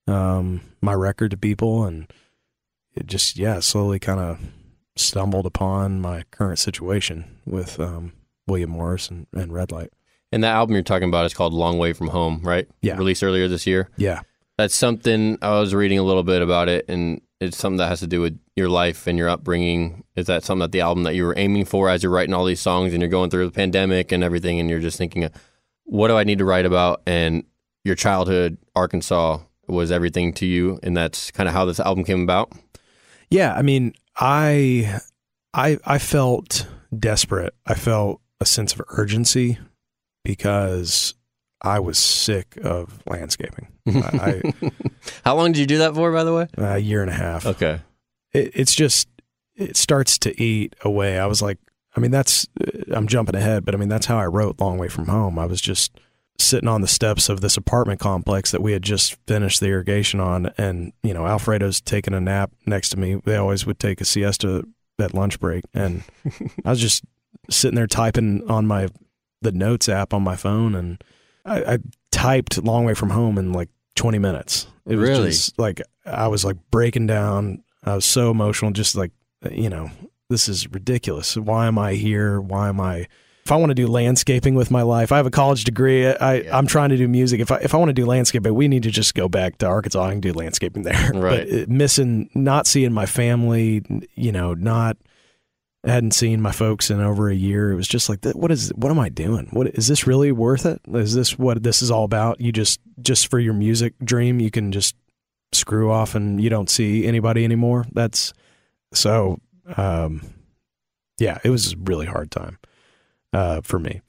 um, 0.07 0.61
my 0.81 0.93
record 0.93 1.31
to 1.31 1.37
people, 1.37 1.85
and 1.85 2.11
it 2.95 3.07
just 3.07 3.37
yeah, 3.37 3.59
slowly 3.59 3.99
kind 3.99 4.19
of 4.19 4.39
stumbled 4.95 5.45
upon 5.45 6.01
my 6.01 6.23
current 6.31 6.59
situation 6.59 7.39
with 7.45 7.79
um, 7.79 8.13
William 8.47 8.71
Morris 8.71 9.09
and, 9.09 9.27
and 9.33 9.53
Red 9.53 9.71
Light. 9.71 9.91
And 10.31 10.43
that 10.43 10.53
album 10.53 10.73
you're 10.73 10.83
talking 10.83 11.07
about 11.07 11.25
is 11.25 11.33
called 11.33 11.53
Long 11.53 11.77
Way 11.77 11.93
from 11.93 12.07
Home, 12.09 12.41
right? 12.43 12.67
Yeah. 12.81 12.97
Released 12.97 13.23
earlier 13.23 13.47
this 13.47 13.65
year. 13.65 13.89
Yeah, 13.97 14.21
That's 14.57 14.75
something 14.75 15.37
I 15.41 15.59
was 15.59 15.73
reading 15.73 15.99
a 15.99 16.03
little 16.03 16.23
bit 16.23 16.41
about 16.41 16.67
it, 16.67 16.85
and 16.89 17.21
it's 17.39 17.57
something 17.57 17.77
that 17.77 17.87
has 17.87 17.99
to 18.01 18.07
do 18.07 18.19
with 18.21 18.37
your 18.55 18.67
life 18.67 19.07
and 19.07 19.17
your 19.17 19.29
upbringing. 19.29 20.03
Is 20.15 20.25
that 20.27 20.43
something 20.43 20.61
that 20.61 20.71
the 20.71 20.81
album 20.81 21.03
that 21.03 21.15
you 21.15 21.23
were 21.23 21.37
aiming 21.37 21.65
for 21.65 21.89
as 21.89 22.03
you're 22.03 22.11
writing 22.11 22.33
all 22.33 22.45
these 22.45 22.59
songs 22.59 22.93
and 22.93 23.01
you're 23.01 23.09
going 23.09 23.29
through 23.29 23.45
the 23.45 23.51
pandemic 23.51 24.11
and 24.11 24.23
everything, 24.23 24.59
and 24.59 24.69
you're 24.69 24.79
just 24.79 24.97
thinking, 24.97 25.29
what 25.83 26.09
do 26.09 26.17
I 26.17 26.23
need 26.25 26.39
to 26.39 26.45
write 26.45 26.65
about? 26.65 27.01
And 27.05 27.43
your 27.85 27.95
childhood, 27.95 28.57
Arkansas, 28.75 29.39
was 29.67 29.91
everything 29.91 30.33
to 30.33 30.45
you, 30.45 30.79
and 30.83 30.97
that's 30.97 31.31
kind 31.31 31.47
of 31.47 31.53
how 31.53 31.63
this 31.65 31.79
album 31.79 32.03
came 32.03 32.21
about. 32.21 32.51
yeah. 33.29 33.53
I 33.53 33.61
mean, 33.61 33.93
I, 34.17 34.99
I, 35.53 35.77
I 35.85 35.99
felt 35.99 36.67
desperate. 36.97 37.53
I 37.65 37.75
felt 37.75 38.19
a 38.41 38.45
sense 38.45 38.73
of 38.73 38.81
urgency 38.89 39.57
because 40.27 41.13
I 41.61 41.79
was 41.79 41.97
sick 41.97 42.57
of 42.61 43.01
landscaping. 43.07 43.69
Mm-hmm. 43.87 44.19
I, 44.19 44.71
How 45.25 45.37
long 45.37 45.53
did 45.53 45.61
you 45.61 45.65
do 45.65 45.77
that 45.77 45.95
for, 45.95 46.11
by 46.11 46.25
the 46.25 46.33
way? 46.33 46.47
A 46.57 46.77
year 46.77 47.01
and 47.01 47.09
a 47.09 47.13
half. 47.13 47.45
Okay. 47.45 47.79
it, 48.33 48.51
it's 48.53 48.75
just 48.75 49.07
it 49.55 49.77
starts 49.77 50.17
to 50.19 50.41
eat 50.41 50.75
away. 50.81 51.17
I 51.17 51.27
was 51.27 51.41
like, 51.41 51.59
I 51.95 52.01
mean, 52.01 52.11
that's 52.11 52.45
I'm 52.91 53.07
jumping 53.07 53.35
ahead, 53.35 53.63
but 53.63 53.73
I 53.73 53.77
mean 53.77 53.87
that's 53.87 54.05
how 54.05 54.17
I 54.17 54.25
wrote 54.25 54.59
"Long 54.59 54.77
Way 54.77 54.89
from 54.89 55.07
Home." 55.07 55.39
I 55.39 55.45
was 55.45 55.61
just 55.61 55.97
sitting 56.37 56.67
on 56.67 56.81
the 56.81 56.87
steps 56.87 57.29
of 57.29 57.39
this 57.39 57.55
apartment 57.55 58.01
complex 58.01 58.51
that 58.51 58.61
we 58.61 58.73
had 58.73 58.83
just 58.83 59.17
finished 59.25 59.61
the 59.61 59.67
irrigation 59.67 60.19
on, 60.19 60.51
and 60.57 60.91
you 61.03 61.13
know 61.13 61.25
Alfredo's 61.25 61.79
taking 61.79 62.13
a 62.13 62.21
nap 62.21 62.51
next 62.65 62.89
to 62.89 62.99
me. 62.99 63.15
They 63.15 63.37
always 63.37 63.65
would 63.65 63.79
take 63.79 64.01
a 64.01 64.05
siesta 64.05 64.65
at 64.99 65.13
lunch 65.13 65.39
break, 65.39 65.63
and 65.73 66.03
I 66.65 66.69
was 66.69 66.81
just 66.81 67.03
sitting 67.49 67.75
there 67.75 67.87
typing 67.87 68.47
on 68.49 68.67
my 68.67 68.89
the 69.41 69.51
notes 69.51 69.87
app 69.89 70.13
on 70.13 70.23
my 70.23 70.35
phone, 70.35 70.75
and 70.75 71.03
I, 71.45 71.73
I 71.73 71.77
typed 72.11 72.63
"long 72.63 72.85
way 72.85 72.93
from 72.93 73.11
home" 73.11 73.37
in 73.37 73.53
like 73.53 73.69
20 73.95 74.19
minutes. 74.19 74.67
It 74.85 74.95
was 74.95 75.09
Really? 75.09 75.29
just 75.29 75.57
like 75.59 75.81
I 76.05 76.27
was 76.27 76.43
like 76.45 76.57
breaking 76.71 77.07
down. 77.07 77.63
I 77.83 77.95
was 77.95 78.05
so 78.05 78.31
emotional, 78.31 78.71
just 78.71 78.95
like 78.95 79.11
you 79.51 79.69
know, 79.69 79.89
this 80.29 80.49
is 80.49 80.69
ridiculous. 80.71 81.35
Why 81.37 81.67
am 81.67 81.77
I 81.77 81.93
here? 81.93 82.39
Why 82.41 82.69
am 82.69 82.79
I? 82.79 83.07
If 83.45 83.51
I 83.53 83.55
want 83.55 83.69
to 83.69 83.75
do 83.75 83.87
landscaping 83.87 84.55
with 84.55 84.71
my 84.71 84.81
life, 84.81 85.13
I 85.13 85.17
have 85.17 85.25
a 85.25 85.31
college 85.31 85.63
degree. 85.63 86.05
I, 86.05 86.33
I'm 86.51 86.67
trying 86.67 86.89
to 86.89 86.97
do 86.97 87.07
music. 87.07 87.39
If 87.39 87.49
I 87.49 87.57
if 87.59 87.73
I 87.73 87.77
want 87.77 87.87
to 87.89 87.93
do 87.93 88.05
landscaping, 88.05 88.53
we 88.53 88.67
need 88.67 88.83
to 88.83 88.91
just 88.91 89.15
go 89.15 89.29
back 89.29 89.59
to 89.59 89.67
Arkansas 89.67 90.05
and 90.09 90.21
do 90.21 90.33
landscaping 90.33 90.83
there. 90.83 91.11
Right. 91.15 91.47
But 91.49 91.69
missing, 91.69 92.29
not 92.35 92.67
seeing 92.67 92.91
my 92.91 93.05
family, 93.05 93.83
you 94.15 94.33
know, 94.33 94.53
not 94.53 94.97
hadn't 95.87 96.11
seen 96.11 96.41
my 96.41 96.51
folks 96.51 96.89
in 96.89 96.99
over 96.99 97.29
a 97.29 97.35
year. 97.35 97.71
It 97.71 97.75
was 97.75 97.87
just 97.87 98.09
like, 98.09 98.23
what 98.33 98.51
is 98.51 98.69
what 98.75 98.91
am 98.91 98.99
I 98.99 99.09
doing? 99.09 99.47
What 99.51 99.67
is 99.67 99.87
this 99.87 100.05
really 100.05 100.31
worth 100.31 100.65
it? 100.65 100.81
Is 100.93 101.13
this 101.13 101.37
what 101.37 101.63
this 101.63 101.81
is 101.81 101.91
all 101.91 102.03
about? 102.03 102.41
You 102.41 102.51
just 102.51 102.79
just 103.01 103.29
for 103.29 103.39
your 103.39 103.53
music 103.53 103.93
dream, 104.03 104.39
you 104.39 104.51
can 104.51 104.71
just 104.71 104.95
screw 105.53 105.91
off 105.91 106.15
and 106.15 106.41
you 106.41 106.49
don't 106.49 106.69
see 106.69 107.05
anybody 107.05 107.43
anymore. 107.43 107.85
That's 107.93 108.33
so 108.93 109.39
um 109.75 110.21
yeah, 111.19 111.39
it 111.43 111.49
was 111.49 111.73
a 111.73 111.77
really 111.77 112.05
hard 112.05 112.31
time 112.31 112.59
uh 113.33 113.61
for 113.61 113.79
me. 113.79 114.01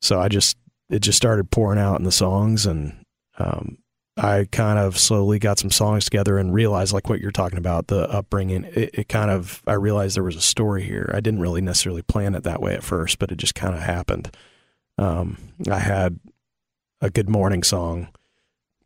So 0.00 0.20
I 0.20 0.28
just 0.28 0.56
it 0.88 1.00
just 1.00 1.16
started 1.16 1.50
pouring 1.50 1.78
out 1.78 1.98
in 1.98 2.04
the 2.04 2.12
songs 2.12 2.64
and 2.64 3.04
um 3.38 3.78
I 4.18 4.46
kind 4.50 4.78
of 4.78 4.98
slowly 4.98 5.38
got 5.38 5.58
some 5.58 5.70
songs 5.70 6.04
together 6.04 6.38
and 6.38 6.52
realized 6.52 6.92
like 6.92 7.08
what 7.08 7.20
you're 7.20 7.30
talking 7.30 7.58
about 7.58 7.86
the 7.86 8.10
upbringing 8.10 8.64
it, 8.64 8.90
it 8.92 9.08
kind 9.08 9.30
of 9.30 9.62
I 9.66 9.74
realized 9.74 10.16
there 10.16 10.24
was 10.24 10.36
a 10.36 10.40
story 10.40 10.82
here. 10.82 11.10
I 11.14 11.20
didn't 11.20 11.40
really 11.40 11.60
necessarily 11.60 12.02
plan 12.02 12.34
it 12.34 12.42
that 12.42 12.60
way 12.60 12.74
at 12.74 12.82
first, 12.82 13.18
but 13.18 13.30
it 13.30 13.38
just 13.38 13.54
kind 13.54 13.74
of 13.74 13.80
happened. 13.80 14.34
Um 14.96 15.38
I 15.70 15.78
had 15.78 16.18
a 17.00 17.10
good 17.10 17.28
morning 17.28 17.62
song 17.62 18.08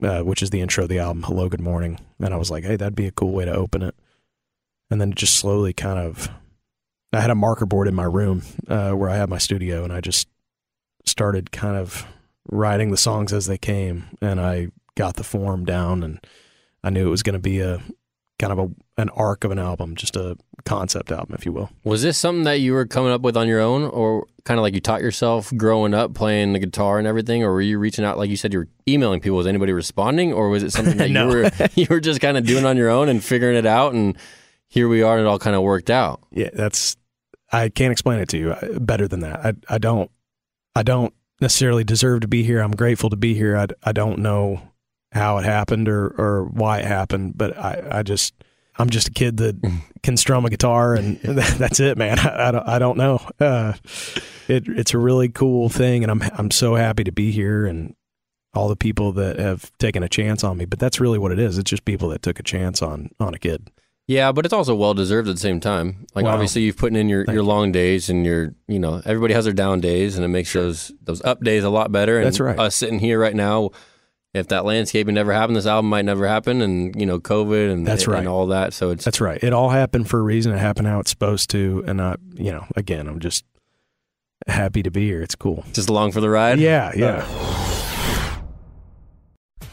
uh, 0.03 0.21
which 0.21 0.43
is 0.43 0.51
the 0.51 0.61
intro 0.61 0.83
of 0.83 0.89
the 0.89 0.99
album 0.99 1.23
Hello 1.23 1.49
Good 1.49 1.61
Morning 1.61 1.99
and 2.21 2.35
I 2.35 2.37
was 2.37 2.51
like, 2.51 2.65
"Hey, 2.65 2.77
that'd 2.77 2.97
be 2.97 3.07
a 3.07 3.13
cool 3.13 3.33
way 3.33 3.45
to 3.45 3.55
open 3.55 3.83
it." 3.83 3.95
And 4.91 5.01
then 5.01 5.13
it 5.13 5.17
just 5.17 5.37
slowly 5.37 5.73
kind 5.73 5.99
of 5.99 6.29
I 7.13 7.21
had 7.21 7.31
a 7.31 7.35
marker 7.35 7.67
board 7.67 7.89
in 7.89 7.95
my 7.95 8.05
room 8.05 8.43
uh, 8.69 8.93
where 8.93 9.11
I 9.11 9.17
had 9.17 9.29
my 9.29 9.39
studio 9.39 9.85
and 9.85 9.93
I 9.93 10.01
just 10.01 10.29
started 11.05 11.53
kind 11.53 11.77
of 11.77 12.07
writing 12.51 12.91
the 12.91 12.97
songs 12.97 13.33
as 13.33 13.47
they 13.47 13.59
came 13.59 14.07
and 14.21 14.41
I 14.41 14.69
got 14.97 15.17
the 15.17 15.25
form 15.25 15.65
down 15.65 16.03
and 16.03 16.19
I 16.85 16.91
knew 16.91 17.07
it 17.07 17.11
was 17.11 17.23
going 17.23 17.35
to 17.35 17.39
be 17.39 17.61
a 17.61 17.81
kind 18.39 18.53
of 18.53 18.59
a 18.59 18.71
an 19.01 19.09
arc 19.11 19.45
of 19.45 19.51
an 19.51 19.59
album, 19.59 19.95
just 19.97 20.17
a 20.17 20.37
concept 20.65 21.11
album, 21.13 21.35
if 21.35 21.47
you 21.47 21.53
will. 21.53 21.71
Was 21.85 22.03
this 22.03 22.19
something 22.19 22.45
that 22.45 22.61
you 22.61 22.73
were 22.75 22.85
coming 22.87 23.11
up 23.13 23.21
with 23.23 23.37
on 23.37 23.47
your 23.49 23.61
own, 23.61 23.85
or 23.85 24.27
kind 24.45 24.59
of 24.59 24.63
like 24.63 24.75
you 24.75 24.81
taught 24.81 25.01
yourself 25.01 25.53
growing 25.57 25.95
up 25.95 26.13
playing 26.15 26.53
the 26.53 26.59
guitar 26.59 26.99
and 26.99 27.07
everything, 27.07 27.43
or 27.43 27.53
were 27.53 27.61
you 27.63 27.79
reaching 27.79 28.05
out 28.05 28.19
like 28.19 28.29
you 28.29 28.37
said 28.37 28.53
you 28.53 28.59
were 28.61 28.69
emailing 28.89 29.21
people? 29.21 29.39
Was 29.39 29.47
anybody 29.47 29.73
responding, 29.73 30.33
or 30.33 30.49
was 30.49 30.63
it 30.63 30.73
something 30.73 30.97
that 30.99 31.11
No. 31.13 31.31
you 31.31 31.37
were 31.37 31.51
you 31.75 31.87
were 31.89 32.01
just 32.01 32.21
kind 32.21 32.37
of 32.37 32.45
doing 32.45 32.67
on 32.67 32.77
your 32.77 32.91
own 32.91 33.09
and 33.09 33.23
figuring 33.25 33.57
it 33.57 33.67
out, 33.67 33.95
and 33.95 34.17
here 34.69 34.89
we 34.89 35.03
are, 35.03 35.17
and 35.19 35.27
it 35.27 35.29
all 35.31 35.39
kind 35.39 35.55
of 35.57 35.63
worked 35.63 35.89
out? 35.91 36.21
Yeah, 36.33 36.51
that's 36.53 36.97
I 37.53 37.69
can't 37.69 37.93
explain 37.93 38.19
it 38.19 38.29
to 38.31 38.39
you 38.39 38.53
uh, 38.53 38.79
better 38.81 39.07
than 39.09 39.21
that. 39.21 39.41
I 39.47 39.53
I 39.69 39.79
don't 39.79 40.11
I 40.75 40.83
don't 40.83 41.15
necessarily 41.41 41.85
deserve 41.85 42.21
to 42.23 42.29
be 42.29 42.43
here. 42.43 42.61
I'm 42.61 42.73
grateful 42.73 43.09
to 43.11 43.17
be 43.17 43.35
here. 43.35 43.57
I, 43.57 43.67
I 43.85 43.93
don't 43.93 44.19
know 44.19 44.61
how 45.13 45.39
it 45.39 45.45
happened 45.45 45.89
or 45.89 46.09
or 46.19 46.45
why 46.45 46.79
it 46.81 46.87
happened, 46.87 47.37
but 47.37 47.57
I 47.57 47.83
I 47.91 48.03
just 48.03 48.35
I'm 48.79 48.91
just 48.91 49.09
a 49.09 49.13
kid 49.13 49.37
that 49.39 49.57
can 50.03 50.17
strum 50.17 50.45
a 50.45 50.51
guitar 50.51 50.95
and 50.95 51.19
that's 51.23 51.81
it, 51.81 51.97
man. 51.99 52.19
I, 52.19 52.49
I 52.49 52.51
don't 52.51 52.69
I 52.69 52.79
don't 52.79 52.97
know. 52.99 53.21
Uh, 53.39 53.75
it 54.49 54.65
it's 54.69 54.95
a 54.95 54.99
really 54.99 55.29
cool 55.29 55.69
thing, 55.69 56.03
and 56.03 56.11
I'm 56.11 56.23
I'm 56.39 56.51
so 56.51 56.75
happy 56.75 57.05
to 57.05 57.13
be 57.13 57.31
here 57.31 57.67
and 57.67 57.95
all 58.55 58.69
the 58.69 58.77
people 58.77 59.13
that 59.13 59.39
have 59.39 59.71
taken 59.79 60.03
a 60.03 60.09
chance 60.09 60.45
on 60.45 60.59
me. 60.59 60.65
But 60.67 60.79
that's 60.79 61.01
really 61.01 61.19
what 61.19 61.33
it 61.33 61.39
is. 61.39 61.57
It's 61.59 61.71
just 61.71 61.85
people 61.85 62.09
that 62.11 62.23
took 62.23 62.39
a 62.41 62.43
chance 62.43 62.83
on 62.83 63.11
on 63.21 63.35
a 63.35 63.39
kid. 63.39 63.71
Yeah, 64.09 64.33
but 64.33 64.45
it's 64.45 64.53
also 64.53 64.75
well 64.75 64.95
deserved 64.95 65.29
at 65.29 65.37
the 65.37 65.41
same 65.41 65.61
time. 65.61 66.07
Like 66.15 66.25
Wow. 66.25 66.33
obviously 66.33 66.63
you've 66.63 66.77
put 66.77 66.95
in 66.95 67.09
your, 67.09 67.25
Thank 67.25 67.35
your 67.35 67.45
long 67.45 67.71
days 67.71 68.11
and 68.11 68.27
your 68.27 68.53
you 68.67 68.79
know 68.81 69.01
everybody 69.05 69.33
has 69.33 69.45
their 69.45 69.55
down 69.55 69.81
days 69.81 70.17
and 70.17 70.25
it 70.25 70.29
makes 70.29 70.53
those 70.53 70.93
those 71.03 71.23
up 71.23 71.41
days 71.43 71.63
a 71.65 71.71
lot 71.71 71.93
better. 71.93 72.17
And 72.19 72.27
That's 72.27 72.41
right. 72.41 72.59
Us 72.59 72.75
sitting 72.75 72.99
here 72.99 73.19
right 73.21 73.35
now, 73.35 73.71
if 74.35 74.49
that 74.49 74.65
landscaping 74.65 75.15
never 75.15 75.33
happened, 75.33 75.57
this 75.57 75.67
album 75.67 75.91
might 75.91 76.05
never 76.05 76.27
happen, 76.27 76.63
and 76.63 76.99
you 76.99 77.07
know 77.07 77.21
COVID 77.21 77.71
and 77.73 77.87
That's 77.87 78.07
right. 78.07 78.21
and 78.21 78.29
all 78.29 78.47
that. 78.49 78.73
So 78.73 78.91
it's 78.91 79.05
That's 79.05 79.21
right. 79.21 79.43
It 79.43 79.53
all 79.53 79.71
happened 79.71 80.09
for 80.09 80.19
a 80.19 80.23
reason. 80.23 80.53
It 80.53 80.59
happened 80.59 80.87
how 80.87 81.01
it's 81.01 81.11
supposed 81.11 81.51
to, 81.51 81.85
and 81.87 82.01
I, 82.01 82.17
you 82.35 82.51
know, 82.51 82.65
again, 82.75 83.09
I'm 83.09 83.21
just 83.21 83.45
happy 84.47 84.83
to 84.83 84.91
be 84.91 85.07
here. 85.07 85.23
It's 85.23 85.35
cool. 85.35 85.65
just 85.73 85.89
along 85.89 86.13
for 86.13 86.21
the 86.21 86.31
ride. 86.31 86.59
Yeah, 86.59 86.93
yeah. 86.97 87.27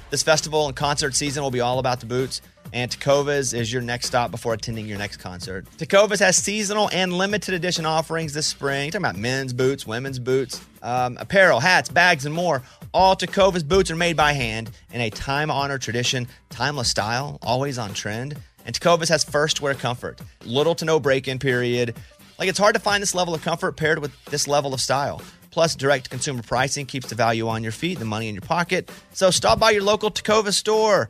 This 0.10 0.24
festival 0.24 0.68
and 0.68 0.76
concert 0.76 1.16
season 1.16 1.44
will 1.44 1.52
be 1.52 1.62
all 1.62 1.80
about 1.80 2.00
the 2.00 2.08
boots, 2.08 2.42
and 2.74 2.92
Tecovas 2.92 3.54
is 3.54 3.72
your 3.72 3.82
next 3.82 4.08
stop 4.08 4.32
before 4.32 4.54
attending 4.54 4.88
your 4.88 4.98
next 4.98 5.18
concert. 5.18 5.66
Tecovas 5.78 6.20
has 6.20 6.38
seasonal 6.38 6.90
and 6.92 7.14
limited 7.14 7.54
edition 7.54 7.86
offerings 7.86 8.34
this 8.34 8.48
spring. 8.48 8.92
Talking 8.92 9.06
about 9.06 9.18
men's 9.18 9.54
boots, 9.54 9.88
women's 9.88 10.20
boots, 10.20 10.62
um, 10.82 11.18
apparel, 11.20 11.60
hats, 11.60 11.90
bags, 11.90 12.26
and 12.26 12.34
more. 12.34 12.62
All 12.94 13.16
Tecovas 13.16 13.68
boots 13.68 13.92
are 13.92 13.96
made 13.96 14.18
by 14.18 14.34
hand 14.34 14.72
in 14.92 15.02
a 15.02 15.10
time 15.10 15.52
honored 15.52 15.82
tradition, 15.82 16.28
timeless 16.50 16.90
style, 16.90 17.40
always 17.42 17.78
on 17.78 17.94
trend. 17.94 18.38
And 18.66 18.80
Tecovas 18.80 19.10
has 19.10 19.24
first 19.24 19.62
wear 19.62 19.74
comfort, 19.74 20.20
little 20.46 20.76
to 20.76 20.86
no 20.86 21.00
break 21.00 21.28
in 21.28 21.40
period. 21.40 21.96
Like 22.38 22.50
it's 22.50 22.60
hard 22.60 22.76
to 22.76 22.80
find 22.80 23.02
this 23.02 23.16
level 23.16 23.34
of 23.34 23.42
comfort 23.42 23.78
paired 23.78 24.00
with 24.00 24.12
this 24.26 24.48
level 24.48 24.74
of 24.74 24.82
style. 24.82 25.22
Plus, 25.52 25.76
direct 25.76 26.10
consumer 26.10 26.44
pricing 26.44 26.86
keeps 26.86 27.10
the 27.10 27.16
value 27.16 27.48
on 27.48 27.64
your 27.64 27.72
feet, 27.72 27.98
the 27.98 28.06
money 28.06 28.28
in 28.28 28.36
your 28.36 28.42
pocket. 28.42 28.92
So 29.14 29.32
stop 29.32 29.60
by 29.60 29.72
your 29.72 29.84
local 29.84 30.12
Tacova 30.12 30.54
store, 30.54 31.10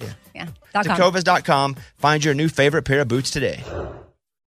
Yeah. 0.00 0.12
Yeah. 0.34 0.46
Dot 0.72 0.86
com. 0.86 0.96
Tecovas.com. 0.96 1.76
Find 1.98 2.24
your 2.24 2.34
new 2.34 2.48
favorite 2.48 2.82
pair 2.84 3.00
of 3.00 3.08
boots 3.08 3.30
today. 3.30 3.62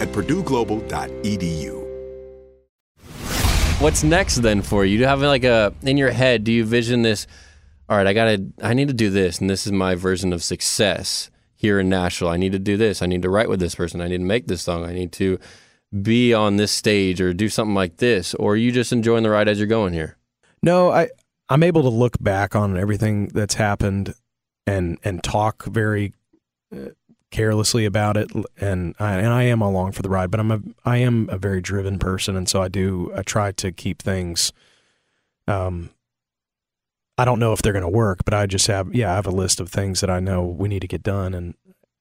at 0.00 0.08
purdueglobal.edu. 0.08 1.80
What's 3.80 4.02
next 4.02 4.36
then 4.36 4.62
for 4.62 4.84
you? 4.84 4.96
Do 4.96 5.02
you 5.02 5.06
have 5.08 5.20
like 5.20 5.44
a 5.44 5.74
in 5.82 5.96
your 5.96 6.10
head? 6.10 6.44
Do 6.44 6.52
you 6.52 6.64
vision 6.64 7.02
this? 7.02 7.26
All 7.88 7.98
right, 7.98 8.06
I 8.06 8.14
gotta, 8.14 8.46
I 8.62 8.72
need 8.72 8.88
to 8.88 8.94
do 8.94 9.10
this, 9.10 9.40
and 9.40 9.50
this 9.50 9.66
is 9.66 9.72
my 9.72 9.94
version 9.94 10.32
of 10.32 10.42
success 10.42 11.30
here 11.54 11.78
in 11.78 11.90
Nashville. 11.90 12.28
I 12.28 12.38
need 12.38 12.52
to 12.52 12.58
do 12.58 12.78
this. 12.78 13.02
I 13.02 13.06
need 13.06 13.20
to 13.22 13.28
write 13.28 13.48
with 13.48 13.60
this 13.60 13.74
person. 13.74 14.00
I 14.00 14.08
need 14.08 14.18
to 14.18 14.24
make 14.24 14.46
this 14.46 14.62
song. 14.62 14.84
I 14.86 14.94
need 14.94 15.12
to 15.12 15.38
be 16.02 16.32
on 16.32 16.56
this 16.56 16.72
stage 16.72 17.20
or 17.20 17.32
do 17.32 17.48
something 17.48 17.74
like 17.74 17.98
this. 17.98 18.34
Or 18.34 18.52
are 18.52 18.56
you 18.56 18.72
just 18.72 18.92
enjoying 18.92 19.22
the 19.22 19.30
ride 19.30 19.48
as 19.48 19.58
you're 19.58 19.66
going 19.66 19.92
here? 19.92 20.16
No, 20.62 20.90
I 20.90 21.10
I'm 21.48 21.62
able 21.62 21.82
to 21.82 21.88
look 21.88 22.16
back 22.20 22.56
on 22.56 22.76
everything 22.78 23.28
that's 23.28 23.54
happened 23.54 24.14
and 24.66 24.98
and 25.04 25.22
talk 25.22 25.64
very 25.66 26.14
uh, 26.74 26.90
carelessly 27.34 27.84
about 27.84 28.16
it 28.16 28.30
and 28.60 28.94
I, 29.00 29.14
and 29.14 29.26
I 29.26 29.42
am 29.42 29.60
along 29.60 29.90
for 29.90 30.02
the 30.02 30.08
ride 30.08 30.30
but 30.30 30.38
I'm 30.38 30.52
a 30.52 30.60
I 30.84 30.98
am 30.98 31.28
a 31.32 31.36
very 31.36 31.60
driven 31.60 31.98
person 31.98 32.36
and 32.36 32.48
so 32.48 32.62
I 32.62 32.68
do 32.68 33.10
I 33.12 33.22
try 33.22 33.50
to 33.50 33.72
keep 33.72 34.00
things 34.00 34.52
um 35.48 35.90
I 37.18 37.24
don't 37.24 37.40
know 37.40 37.52
if 37.52 37.60
they're 37.60 37.72
going 37.72 37.82
to 37.82 37.88
work 37.88 38.24
but 38.24 38.34
I 38.34 38.46
just 38.46 38.68
have 38.68 38.94
yeah 38.94 39.10
I 39.10 39.16
have 39.16 39.26
a 39.26 39.32
list 39.32 39.58
of 39.58 39.68
things 39.68 40.00
that 40.00 40.10
I 40.10 40.20
know 40.20 40.44
we 40.44 40.68
need 40.68 40.82
to 40.82 40.86
get 40.86 41.02
done 41.02 41.34
and 41.34 41.54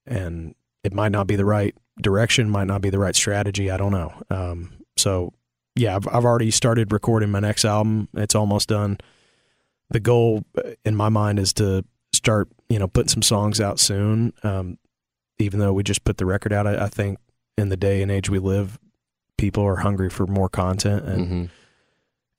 and 0.05 0.53
it 0.83 0.93
might 0.93 1.11
not 1.11 1.25
be 1.25 1.35
the 1.35 1.45
right 1.45 1.75
direction 1.99 2.47
might 2.47 2.67
not 2.67 2.81
be 2.81 2.91
the 2.91 2.99
right 2.99 3.15
strategy 3.15 3.71
I 3.71 3.77
don't 3.77 3.91
know. 3.91 4.13
Um 4.29 4.73
so 4.97 5.33
yeah 5.75 5.95
I've, 5.95 6.07
I've 6.09 6.25
already 6.25 6.51
started 6.51 6.93
recording 6.93 7.31
my 7.31 7.39
next 7.39 7.65
album. 7.65 8.07
It's 8.13 8.35
almost 8.35 8.69
done. 8.69 8.99
The 9.89 9.99
goal 9.99 10.45
uh, 10.55 10.73
in 10.85 10.95
my 10.95 11.09
mind 11.09 11.39
is 11.39 11.53
to 11.53 11.83
start, 12.13 12.49
you 12.69 12.77
know, 12.77 12.87
putting 12.87 13.09
some 13.09 13.23
songs 13.23 13.59
out 13.59 13.79
soon. 13.79 14.31
Um, 14.43 14.77
even 15.39 15.59
though 15.59 15.73
we 15.73 15.83
just 15.83 16.03
put 16.03 16.17
the 16.17 16.25
record 16.25 16.53
out, 16.53 16.67
I, 16.67 16.85
I, 16.85 16.87
think 16.87 17.19
in 17.57 17.69
the 17.69 17.77
day 17.77 18.01
and 18.01 18.11
age 18.11 18.29
we 18.29 18.39
live, 18.39 18.79
people 19.37 19.63
are 19.63 19.77
hungry 19.77 20.09
for 20.09 20.27
more 20.27 20.49
content, 20.49 21.05
and 21.05 21.25
mm-hmm. 21.25 21.45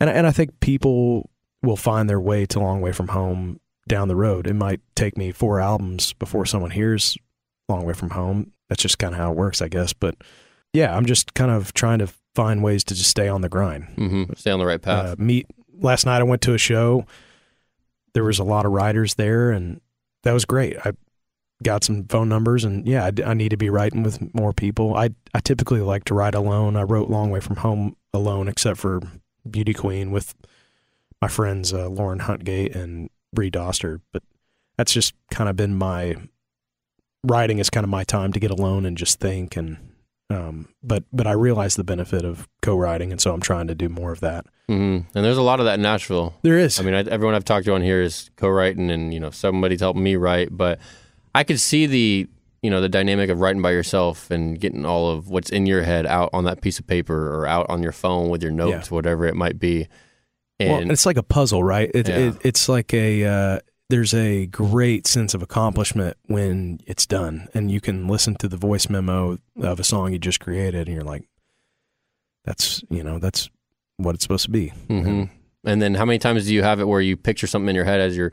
and 0.00 0.10
and 0.10 0.26
I 0.26 0.32
think 0.32 0.60
people 0.60 1.30
will 1.62 1.76
find 1.76 2.08
their 2.08 2.20
way 2.20 2.46
to 2.46 2.60
Long 2.60 2.80
Way 2.80 2.92
from 2.92 3.08
Home 3.08 3.60
down 3.88 4.08
the 4.08 4.16
road. 4.16 4.46
It 4.46 4.54
might 4.54 4.80
take 4.94 5.16
me 5.16 5.32
four 5.32 5.60
albums 5.60 6.12
before 6.14 6.46
someone 6.46 6.70
hears 6.70 7.16
Long 7.68 7.84
Way 7.84 7.94
from 7.94 8.10
Home. 8.10 8.52
That's 8.68 8.82
just 8.82 8.98
kind 8.98 9.14
of 9.14 9.18
how 9.18 9.32
it 9.32 9.36
works, 9.36 9.60
I 9.60 9.68
guess. 9.68 9.92
But 9.92 10.16
yeah, 10.72 10.96
I'm 10.96 11.06
just 11.06 11.34
kind 11.34 11.50
of 11.50 11.74
trying 11.74 11.98
to 11.98 12.08
find 12.34 12.62
ways 12.62 12.84
to 12.84 12.94
just 12.94 13.10
stay 13.10 13.28
on 13.28 13.40
the 13.40 13.48
grind, 13.48 13.88
mm-hmm. 13.96 14.32
stay 14.34 14.50
on 14.50 14.58
the 14.58 14.66
right 14.66 14.80
path. 14.80 15.06
Uh, 15.06 15.16
meet 15.18 15.46
last 15.80 16.06
night. 16.06 16.20
I 16.20 16.24
went 16.24 16.42
to 16.42 16.54
a 16.54 16.58
show 16.58 17.06
there 18.14 18.24
was 18.24 18.38
a 18.38 18.44
lot 18.44 18.64
of 18.64 18.72
writers 18.72 19.14
there, 19.14 19.50
and 19.50 19.80
that 20.22 20.32
was 20.32 20.44
great. 20.44 20.78
I 20.78 20.92
got 21.62 21.84
some 21.84 22.04
phone 22.04 22.28
numbers, 22.28 22.64
and 22.64 22.86
yeah, 22.86 23.04
I, 23.04 23.30
I 23.30 23.34
need 23.34 23.50
to 23.50 23.56
be 23.56 23.70
writing 23.70 24.02
with 24.02 24.34
more 24.34 24.52
people. 24.52 24.96
I 24.96 25.10
I 25.32 25.40
typically 25.40 25.80
like 25.80 26.04
to 26.04 26.14
write 26.14 26.34
alone. 26.34 26.76
I 26.76 26.82
wrote 26.82 27.10
"Long 27.10 27.30
Way 27.30 27.40
from 27.40 27.56
Home" 27.56 27.96
alone, 28.12 28.48
except 28.48 28.78
for 28.78 29.00
"Beauty 29.48 29.74
Queen" 29.74 30.10
with 30.10 30.34
my 31.20 31.28
friends 31.28 31.72
uh, 31.72 31.88
Lauren 31.88 32.20
Hungate 32.20 32.74
and 32.74 33.10
Bree 33.32 33.50
Doster. 33.50 34.00
But 34.12 34.22
that's 34.76 34.92
just 34.92 35.14
kind 35.30 35.48
of 35.48 35.56
been 35.56 35.76
my 35.76 36.16
writing 37.22 37.58
is 37.58 37.70
kind 37.70 37.84
of 37.84 37.90
my 37.90 38.04
time 38.04 38.32
to 38.32 38.40
get 38.40 38.50
alone 38.50 38.84
and 38.84 38.98
just 38.98 39.18
think 39.18 39.56
and 39.56 39.78
um, 40.30 40.68
but 40.82 41.04
but 41.12 41.26
I 41.26 41.32
realize 41.32 41.76
the 41.76 41.84
benefit 41.84 42.24
of 42.24 42.48
co-writing, 42.62 43.12
and 43.12 43.20
so 43.20 43.32
I'm 43.32 43.40
trying 43.40 43.68
to 43.68 43.74
do 43.74 43.88
more 43.88 44.10
of 44.10 44.20
that. 44.20 44.46
Mm-hmm. 44.68 45.06
And 45.14 45.24
there's 45.24 45.36
a 45.36 45.42
lot 45.42 45.60
of 45.60 45.66
that 45.66 45.74
in 45.74 45.82
Nashville. 45.82 46.34
There 46.42 46.58
is. 46.58 46.80
I 46.80 46.82
mean, 46.82 46.94
I, 46.94 47.00
everyone 47.00 47.34
I've 47.34 47.44
talked 47.44 47.66
to 47.66 47.74
on 47.74 47.82
here 47.82 48.00
is 48.00 48.30
co-writing, 48.36 48.90
and 48.90 49.12
you 49.12 49.20
know, 49.20 49.30
somebody's 49.30 49.80
helping 49.80 50.02
me 50.02 50.16
write. 50.16 50.48
But 50.50 50.78
I 51.34 51.44
could 51.44 51.60
see 51.60 51.86
the 51.86 52.28
you 52.62 52.70
know 52.70 52.80
the 52.80 52.88
dynamic 52.88 53.30
of 53.30 53.40
writing 53.40 53.62
by 53.62 53.72
yourself 53.72 54.30
and 54.30 54.58
getting 54.58 54.86
all 54.86 55.10
of 55.10 55.28
what's 55.28 55.50
in 55.50 55.66
your 55.66 55.82
head 55.82 56.06
out 56.06 56.30
on 56.32 56.44
that 56.44 56.60
piece 56.60 56.78
of 56.78 56.86
paper 56.86 57.34
or 57.34 57.46
out 57.46 57.66
on 57.68 57.82
your 57.82 57.92
phone 57.92 58.30
with 58.30 58.42
your 58.42 58.52
notes, 58.52 58.88
yeah. 58.88 58.94
whatever 58.94 59.26
it 59.26 59.34
might 59.34 59.58
be. 59.58 59.88
And 60.58 60.70
well, 60.70 60.90
it's 60.90 61.04
like 61.04 61.16
a 61.16 61.22
puzzle, 61.22 61.62
right? 61.62 61.90
It, 61.92 62.08
yeah. 62.08 62.16
it, 62.16 62.36
it's 62.42 62.68
like 62.68 62.94
a 62.94 63.24
uh, 63.24 63.58
there's 63.90 64.14
a 64.14 64.46
great 64.46 65.06
sense 65.06 65.34
of 65.34 65.42
accomplishment 65.42 66.16
when 66.26 66.80
it's 66.86 67.06
done 67.06 67.48
and 67.54 67.70
you 67.70 67.80
can 67.80 68.08
listen 68.08 68.34
to 68.36 68.48
the 68.48 68.56
voice 68.56 68.88
memo 68.88 69.38
of 69.60 69.78
a 69.78 69.84
song 69.84 70.12
you 70.12 70.18
just 70.18 70.40
created 70.40 70.88
and 70.88 70.94
you're 70.94 71.04
like 71.04 71.28
that's 72.44 72.82
you 72.90 73.02
know 73.02 73.18
that's 73.18 73.50
what 73.98 74.14
it's 74.14 74.24
supposed 74.24 74.44
to 74.44 74.50
be 74.50 74.72
mm-hmm. 74.88 75.24
and 75.64 75.82
then 75.82 75.94
how 75.94 76.04
many 76.04 76.18
times 76.18 76.46
do 76.46 76.54
you 76.54 76.62
have 76.62 76.80
it 76.80 76.88
where 76.88 77.00
you 77.00 77.16
picture 77.16 77.46
something 77.46 77.68
in 77.68 77.76
your 77.76 77.84
head 77.84 78.00
as 78.00 78.16
you're 78.16 78.32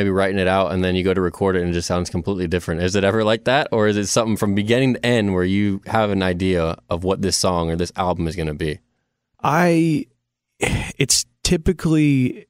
maybe 0.00 0.10
writing 0.10 0.38
it 0.38 0.48
out 0.48 0.72
and 0.72 0.82
then 0.82 0.94
you 0.96 1.04
go 1.04 1.14
to 1.14 1.20
record 1.20 1.56
it 1.56 1.62
and 1.62 1.70
it 1.70 1.74
just 1.74 1.88
sounds 1.88 2.10
completely 2.10 2.46
different 2.46 2.82
is 2.82 2.94
it 2.96 3.04
ever 3.04 3.22
like 3.24 3.44
that 3.44 3.68
or 3.72 3.86
is 3.86 3.96
it 3.96 4.06
something 4.06 4.36
from 4.36 4.54
beginning 4.54 4.94
to 4.94 5.06
end 5.06 5.34
where 5.34 5.44
you 5.44 5.80
have 5.86 6.10
an 6.10 6.22
idea 6.22 6.76
of 6.88 7.04
what 7.04 7.22
this 7.22 7.36
song 7.36 7.70
or 7.70 7.76
this 7.76 7.92
album 7.96 8.26
is 8.26 8.36
going 8.36 8.48
to 8.48 8.54
be 8.54 8.78
i 9.42 10.06
it's 10.60 11.24
typically 11.42 12.46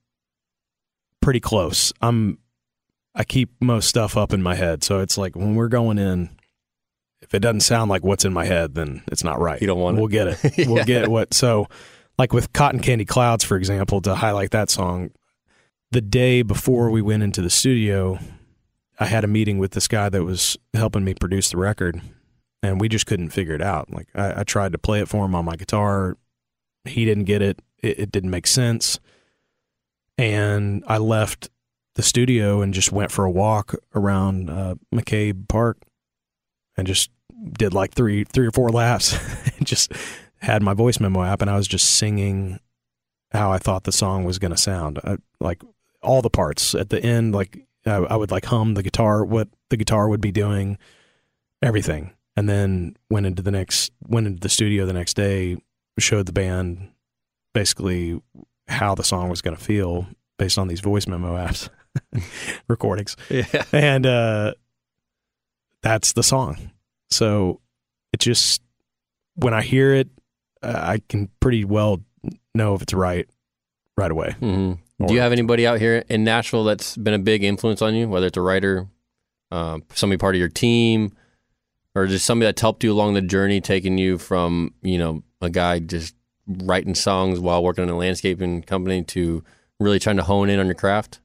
pretty 1.20 1.40
close. 1.40 1.92
I'm 2.00 2.38
I 3.14 3.24
keep 3.24 3.50
most 3.60 3.88
stuff 3.88 4.16
up 4.16 4.32
in 4.32 4.42
my 4.42 4.54
head, 4.54 4.84
so 4.84 5.00
it's 5.00 5.18
like 5.18 5.34
when 5.36 5.54
we're 5.54 5.68
going 5.68 5.98
in, 5.98 6.30
if 7.20 7.34
it 7.34 7.40
doesn't 7.40 7.60
sound 7.60 7.90
like 7.90 8.04
what's 8.04 8.24
in 8.24 8.32
my 8.32 8.44
head, 8.44 8.74
then 8.74 9.02
it's 9.10 9.24
not 9.24 9.40
right. 9.40 9.60
You 9.60 9.66
don't 9.66 9.80
want 9.80 9.96
we'll 9.96 10.06
it. 10.06 10.10
get 10.10 10.26
it. 10.28 10.58
yeah. 10.58 10.68
We'll 10.68 10.84
get 10.84 11.08
what. 11.08 11.34
So, 11.34 11.68
like 12.18 12.32
with 12.32 12.52
Cotton 12.52 12.80
Candy 12.80 13.04
Clouds, 13.04 13.44
for 13.44 13.56
example, 13.56 14.00
to 14.02 14.14
highlight 14.14 14.52
that 14.52 14.70
song, 14.70 15.10
the 15.90 16.00
day 16.00 16.42
before 16.42 16.90
we 16.90 17.02
went 17.02 17.22
into 17.22 17.42
the 17.42 17.50
studio, 17.50 18.18
I 18.98 19.06
had 19.06 19.24
a 19.24 19.28
meeting 19.28 19.58
with 19.58 19.72
this 19.72 19.88
guy 19.88 20.08
that 20.08 20.24
was 20.24 20.56
helping 20.74 21.04
me 21.04 21.14
produce 21.14 21.50
the 21.50 21.56
record, 21.56 22.00
and 22.62 22.80
we 22.80 22.88
just 22.88 23.06
couldn't 23.06 23.30
figure 23.30 23.54
it 23.54 23.62
out. 23.62 23.90
Like 23.90 24.08
I, 24.14 24.40
I 24.40 24.44
tried 24.44 24.72
to 24.72 24.78
play 24.78 25.00
it 25.00 25.08
for 25.08 25.24
him 25.24 25.34
on 25.34 25.44
my 25.44 25.56
guitar, 25.56 26.16
he 26.84 27.04
didn't 27.04 27.24
get 27.24 27.42
it. 27.42 27.60
It, 27.78 27.98
it 27.98 28.12
didn't 28.12 28.30
make 28.30 28.46
sense 28.46 29.00
and 30.20 30.84
I 30.86 30.98
left 30.98 31.48
the 31.94 32.02
studio 32.02 32.60
and 32.60 32.74
just 32.74 32.92
went 32.92 33.10
for 33.10 33.24
a 33.24 33.30
walk 33.30 33.74
around 33.94 34.50
uh, 34.50 34.74
McCabe 34.94 35.48
Park 35.48 35.78
and 36.76 36.86
just 36.86 37.10
did 37.52 37.72
like 37.72 37.94
three 37.94 38.24
three 38.24 38.46
or 38.46 38.50
four 38.50 38.68
laps 38.68 39.16
and 39.56 39.66
just 39.66 39.92
had 40.40 40.62
my 40.62 40.74
voice 40.74 41.00
memo 41.00 41.22
app 41.22 41.40
and 41.40 41.50
I 41.50 41.56
was 41.56 41.66
just 41.66 41.88
singing 41.88 42.60
how 43.32 43.50
I 43.50 43.56
thought 43.56 43.84
the 43.84 43.92
song 43.92 44.24
was 44.24 44.38
going 44.38 44.50
to 44.50 44.58
sound 44.58 44.98
I, 45.04 45.16
like 45.40 45.62
all 46.02 46.22
the 46.22 46.30
parts 46.30 46.74
at 46.74 46.90
the 46.90 47.02
end 47.02 47.34
like 47.34 47.66
I, 47.86 47.96
I 47.96 48.16
would 48.16 48.30
like 48.30 48.46
hum 48.46 48.74
the 48.74 48.82
guitar 48.82 49.24
what 49.24 49.48
the 49.68 49.76
guitar 49.76 50.08
would 50.08 50.20
be 50.20 50.32
doing 50.32 50.78
everything 51.62 52.12
and 52.36 52.48
then 52.48 52.96
went 53.10 53.26
into 53.26 53.42
the 53.42 53.50
next 53.50 53.92
went 54.06 54.26
into 54.26 54.40
the 54.40 54.48
studio 54.48 54.86
the 54.86 54.92
next 54.92 55.14
day 55.14 55.56
showed 55.98 56.26
the 56.26 56.32
band 56.32 56.90
basically 57.52 58.20
how 58.68 58.94
the 58.94 59.04
song 59.04 59.28
was 59.28 59.42
going 59.42 59.56
to 59.56 59.62
feel 59.62 60.06
based 60.38 60.58
on 60.58 60.68
these 60.68 60.80
voice 60.80 61.06
memo 61.06 61.36
apps 61.36 61.68
recordings. 62.68 63.16
Yeah. 63.28 63.64
And 63.72 64.06
uh, 64.06 64.54
that's 65.82 66.12
the 66.12 66.22
song. 66.22 66.70
So 67.10 67.60
it 68.12 68.20
just, 68.20 68.62
when 69.34 69.54
I 69.54 69.62
hear 69.62 69.94
it, 69.94 70.08
uh, 70.62 70.72
I 70.76 71.02
can 71.08 71.28
pretty 71.40 71.64
well 71.64 72.00
know 72.54 72.74
if 72.74 72.82
it's 72.82 72.94
right 72.94 73.28
right 73.96 74.10
away. 74.10 74.36
Mm-hmm. 74.40 74.72
Do 75.06 75.14
you 75.14 75.20
have 75.20 75.32
anybody 75.32 75.66
out 75.66 75.78
here 75.80 76.04
in 76.08 76.24
Nashville 76.24 76.64
that's 76.64 76.96
been 76.96 77.14
a 77.14 77.18
big 77.18 77.42
influence 77.42 77.80
on 77.80 77.94
you, 77.94 78.08
whether 78.08 78.26
it's 78.26 78.36
a 78.36 78.42
writer, 78.42 78.86
uh, 79.50 79.78
somebody 79.94 80.18
part 80.18 80.34
of 80.34 80.38
your 80.38 80.48
team, 80.48 81.12
or 81.94 82.06
just 82.06 82.26
somebody 82.26 82.46
that's 82.46 82.60
helped 82.60 82.84
you 82.84 82.92
along 82.92 83.14
the 83.14 83.22
journey, 83.22 83.60
taking 83.60 83.98
you 83.98 84.18
from, 84.18 84.74
you 84.82 84.98
know, 84.98 85.22
a 85.40 85.48
guy 85.48 85.78
just 85.78 86.14
writing 86.46 86.94
songs 86.94 87.40
while 87.40 87.62
working 87.62 87.84
in 87.84 87.90
a 87.90 87.96
landscaping 87.96 88.62
company 88.62 89.02
to 89.04 89.42
really 89.78 89.98
trying 89.98 90.16
to 90.16 90.22
hone 90.22 90.50
in 90.50 90.60
on 90.60 90.66
your 90.66 90.74
craft? 90.74 91.20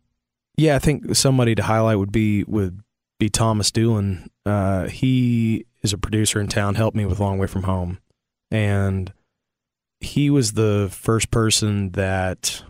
Yeah, 0.58 0.76
I 0.76 0.80
think 0.80 1.16
somebody 1.16 1.54
to 1.56 1.64
highlight 1.64 1.98
would 1.98 2.12
be 2.12 2.44
would 2.46 2.80
be 3.20 3.30
Thomas 3.30 3.72
Doolin. 3.72 4.30
Uh, 4.46 4.88
he 4.88 5.66
is 5.82 5.92
a 5.92 5.98
producer 5.98 6.40
in 6.40 6.48
town, 6.48 6.76
helped 6.76 6.96
me 6.96 7.06
with 7.06 7.20
Long 7.20 7.38
Way 7.38 7.48
from 7.48 7.64
Home, 7.64 8.00
and 8.50 9.12
he 10.00 10.30
was 10.30 10.54
the 10.54 10.88
first 10.92 11.30
person 11.30 11.92
that 11.92 12.64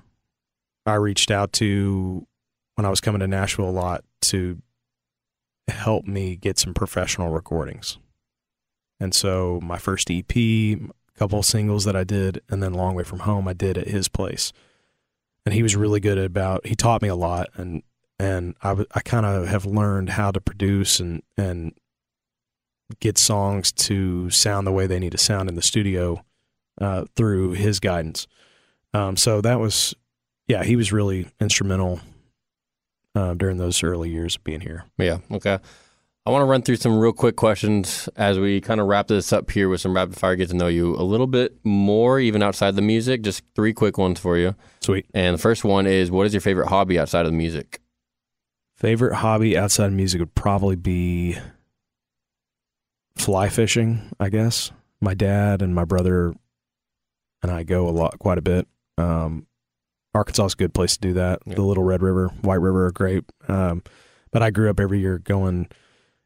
I 0.85 0.95
reached 0.95 1.31
out 1.31 1.53
to 1.53 2.27
when 2.75 2.85
I 2.85 2.89
was 2.89 3.01
coming 3.01 3.19
to 3.19 3.27
Nashville 3.27 3.69
a 3.69 3.71
lot 3.71 4.03
to 4.23 4.61
help 5.67 6.05
me 6.05 6.35
get 6.35 6.59
some 6.59 6.73
professional 6.73 7.29
recordings. 7.29 7.97
And 8.99 9.13
so 9.13 9.59
my 9.63 9.77
first 9.77 10.09
EP, 10.11 10.35
a 10.35 10.77
couple 11.17 11.41
singles 11.43 11.85
that 11.85 11.95
I 11.95 12.03
did, 12.03 12.41
and 12.49 12.61
then 12.61 12.73
Long 12.73 12.95
Way 12.95 13.03
from 13.03 13.19
Home 13.19 13.47
I 13.47 13.53
did 13.53 13.77
at 13.77 13.87
his 13.87 14.07
place. 14.07 14.53
And 15.45 15.53
he 15.53 15.63
was 15.63 15.75
really 15.75 15.99
good 15.99 16.17
about 16.17 16.65
he 16.65 16.75
taught 16.75 17.01
me 17.01 17.07
a 17.07 17.15
lot 17.15 17.49
and 17.55 17.83
and 18.17 18.55
I, 18.63 18.85
I 18.93 19.01
kind 19.01 19.25
of 19.25 19.47
have 19.47 19.65
learned 19.65 20.11
how 20.11 20.31
to 20.31 20.39
produce 20.41 20.99
and 20.99 21.21
and 21.37 21.73
get 22.99 23.17
songs 23.17 23.71
to 23.71 24.29
sound 24.29 24.65
the 24.65 24.71
way 24.71 24.87
they 24.87 24.99
need 24.99 25.11
to 25.11 25.17
sound 25.17 25.49
in 25.49 25.55
the 25.55 25.61
studio 25.61 26.23
uh, 26.79 27.05
through 27.15 27.51
his 27.51 27.79
guidance. 27.79 28.27
Um, 28.93 29.17
so 29.17 29.41
that 29.41 29.59
was, 29.59 29.95
yeah, 30.47 30.63
he 30.63 30.75
was 30.75 30.91
really 30.91 31.27
instrumental 31.39 31.99
uh, 33.15 33.33
during 33.33 33.57
those 33.57 33.83
early 33.83 34.09
years 34.09 34.35
of 34.35 34.43
being 34.43 34.61
here. 34.61 34.85
Yeah. 34.97 35.19
Okay. 35.31 35.57
I 36.27 36.31
want 36.31 36.41
to 36.41 36.45
run 36.45 36.63
through 36.63 36.77
some 36.77 36.97
real 36.97 37.13
quick 37.13 37.35
questions 37.35 38.09
as 38.15 38.39
we 38.39 38.59
kind 38.59 38.81
of 38.81 38.87
wrap 38.87 39.07
this 39.07 39.31
up 39.31 39.51
here 39.51 39.69
with 39.69 39.79
some 39.79 39.95
rapid 39.95 40.15
fire, 40.15 40.35
get 40.35 40.49
to 40.49 40.55
know 40.55 40.67
you 40.67 40.95
a 40.95 41.03
little 41.03 41.27
bit 41.27 41.55
more, 41.63 42.19
even 42.19 42.41
outside 42.41 42.75
the 42.75 42.81
music. 42.81 43.21
Just 43.21 43.43
three 43.55 43.73
quick 43.73 43.99
ones 43.99 44.19
for 44.19 44.35
you. 44.35 44.55
Sweet. 44.81 45.05
And 45.13 45.35
the 45.35 45.41
first 45.41 45.63
one 45.63 45.85
is 45.85 46.09
what 46.09 46.25
is 46.25 46.33
your 46.33 46.41
favorite 46.41 46.67
hobby 46.67 46.97
outside 46.97 47.27
of 47.27 47.31
the 47.31 47.37
music? 47.37 47.79
Favorite 48.75 49.17
hobby 49.17 49.55
outside 49.55 49.87
of 49.87 49.93
music 49.93 50.19
would 50.19 50.33
probably 50.33 50.75
be 50.75 51.37
fly 53.15 53.47
fishing, 53.47 54.11
I 54.19 54.29
guess. 54.29 54.71
My 54.99 55.13
dad 55.13 55.61
and 55.61 55.75
my 55.75 55.85
brother 55.85 56.33
and 57.43 57.51
I 57.51 57.61
go 57.61 57.87
a 57.87 57.91
lot, 57.91 58.17
quite 58.17 58.39
a 58.39 58.41
bit. 58.41 58.67
Um, 58.97 59.45
Arkansas 60.15 60.45
is 60.45 60.53
a 60.53 60.57
good 60.57 60.73
place 60.73 60.95
to 60.95 61.01
do 61.01 61.13
that. 61.13 61.39
Yeah. 61.45 61.55
The 61.55 61.61
Little 61.61 61.83
Red 61.83 62.01
River, 62.01 62.29
White 62.41 62.61
River 62.61 62.85
are 62.87 62.91
great. 62.91 63.23
Um, 63.47 63.83
but 64.31 64.41
I 64.41 64.49
grew 64.49 64.69
up 64.69 64.79
every 64.79 64.99
year 64.99 65.19
going. 65.19 65.67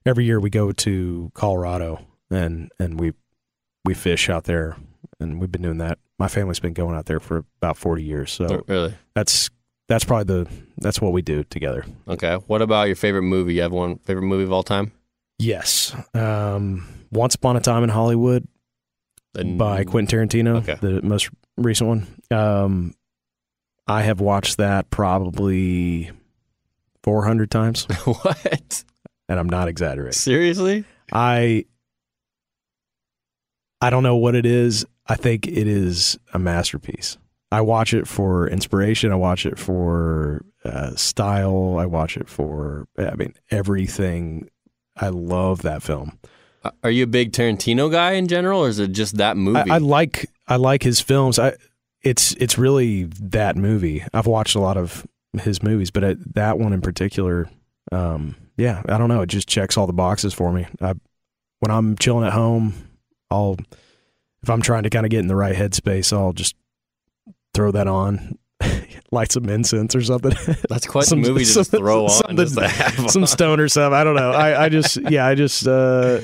Every 0.06 0.24
year 0.26 0.40
we 0.40 0.50
go 0.50 0.72
to 0.72 1.32
Colorado 1.34 2.06
and 2.32 2.72
and 2.80 3.00
we 3.00 3.14
we 3.86 3.94
fish 3.94 4.30
out 4.30 4.46
there, 4.46 4.78
and 5.20 5.40
we've 5.42 5.52
been 5.52 5.62
doing 5.62 5.80
that. 5.80 5.98
My 6.18 6.28
family's 6.28 6.60
been 6.60 6.74
going 6.74 6.96
out 6.96 7.06
there 7.06 7.20
for 7.20 7.46
about 7.62 7.78
forty 7.78 8.04
years, 8.04 8.32
so 8.32 8.46
Oh, 8.50 8.64
really? 8.68 8.94
that's 9.16 9.50
that's 9.88 10.06
probably 10.06 10.44
the 10.44 10.50
that's 10.78 11.02
what 11.02 11.12
we 11.14 11.22
do 11.22 11.44
together. 11.44 11.86
Okay. 12.08 12.36
What 12.48 12.62
about 12.62 12.88
your 12.88 12.96
favorite 12.96 13.24
movie? 13.24 13.56
You 13.56 13.62
have 13.64 13.72
one 13.72 13.98
favorite 14.00 14.24
movie 14.28 14.44
of 14.44 14.52
all 14.52 14.64
time? 14.64 14.92
Yes. 15.40 15.96
Um, 16.14 16.88
Once 17.12 17.36
Upon 17.36 17.56
a 17.58 17.62
Time 17.62 17.84
in 17.84 17.90
Hollywood 17.90 18.48
by 19.34 19.84
Quentin 19.86 20.28
Tarantino, 20.28 20.58
Okay. 20.58 20.76
the 20.82 21.02
most 21.02 21.30
recent 21.58 21.88
one. 21.88 22.08
Um, 22.32 22.94
I 23.90 24.04
have 24.04 24.22
watched 24.22 24.58
that 24.58 24.90
probably 24.92 26.12
400 27.04 27.50
times, 27.50 27.86
what? 28.06 28.84
and 29.28 29.40
I'm 29.40 29.50
not 29.50 29.68
exaggerating. 29.68 30.14
Seriously? 30.14 30.86
I 31.12 31.66
I 33.82 33.90
don't 33.90 34.04
know 34.04 34.18
what 34.18 34.36
it 34.36 34.46
is. 34.46 34.86
I 35.08 35.16
think 35.16 35.48
it 35.48 35.68
is 35.68 36.20
a 36.34 36.40
masterpiece. 36.40 37.18
I 37.52 37.62
watch 37.62 37.94
it 37.96 38.08
for 38.08 38.48
inspiration. 38.48 39.12
I 39.12 39.16
watch 39.16 39.46
it 39.46 39.58
for 39.58 40.46
uh, 40.64 40.96
style. 40.96 41.78
I 41.80 41.88
watch 41.88 42.16
it 42.16 42.30
for 42.30 42.88
I 42.98 43.16
mean 43.16 43.34
everything. 43.50 44.50
I 44.96 45.10
love 45.10 45.64
that 45.64 45.82
film. 45.82 46.20
Uh, 46.64 46.72
Are 46.84 46.92
you 46.92 47.06
a 47.06 47.08
big 47.08 47.32
Tarantino 47.32 47.90
guy 47.90 48.12
in 48.12 48.28
general, 48.28 48.66
or 48.66 48.68
is 48.70 48.80
it 48.80 48.92
just 48.92 49.18
that 49.18 49.36
movie? 49.38 49.72
I, 49.72 49.76
I 49.76 49.78
like 49.80 50.30
I 50.48 50.58
like 50.58 50.84
his 50.84 51.00
films. 51.02 51.40
I 51.40 51.56
it's 52.02 52.34
it's 52.34 52.58
really 52.58 53.04
that 53.04 53.56
movie. 53.56 54.04
I've 54.14 54.28
watched 54.28 54.56
a 54.56 54.60
lot 54.60 54.78
of 54.78 55.06
his 55.42 55.62
movies, 55.62 55.92
but 55.92 56.04
it, 56.04 56.36
that 56.36 56.58
one 56.58 56.74
in 56.74 56.82
particular, 56.82 57.50
um, 57.92 58.36
yeah, 58.58 58.82
I 58.88 58.98
don't 58.98 59.10
know. 59.10 59.22
It 59.22 59.28
just 59.28 59.48
checks 59.48 59.78
all 59.78 59.88
the 59.88 59.94
boxes 59.94 60.34
for 60.34 60.52
me. 60.52 60.68
I, 60.82 60.94
when 61.60 61.72
I'm 61.72 61.98
chilling 61.98 62.26
at 62.26 62.34
home, 62.34 62.74
I'll 63.30 63.58
if 64.42 64.50
I'm 64.50 64.62
trying 64.62 64.84
to 64.84 64.90
kind 64.90 65.06
of 65.06 65.10
get 65.10 65.20
in 65.20 65.28
the 65.28 65.36
right 65.36 65.56
headspace, 65.56 66.14
I'll 66.14 66.34
just 66.34 66.56
throw 67.54 67.72
that 67.72 67.88
on, 67.88 68.38
light 69.12 69.32
some 69.32 69.50
incense 69.50 69.96
or 69.96 70.02
something. 70.02 70.32
That's 70.70 70.88
quite 70.88 71.08
the 71.08 71.18
movie 71.18 71.44
to 71.44 71.54
just 71.54 71.72
throw 71.72 72.06
on, 72.06 72.38
just 72.38 72.58
to 72.58 72.68
have 72.68 73.12
some 73.12 73.26
stone 73.26 73.60
or 73.60 73.68
stuff. 73.68 73.92
I 73.92 74.04
don't 74.04 74.16
know. 74.16 74.32
I, 74.32 74.66
I 74.66 74.70
just 74.70 74.98
yeah, 75.10 75.26
I 75.26 75.36
just 75.36 75.68
uh, 75.68 76.22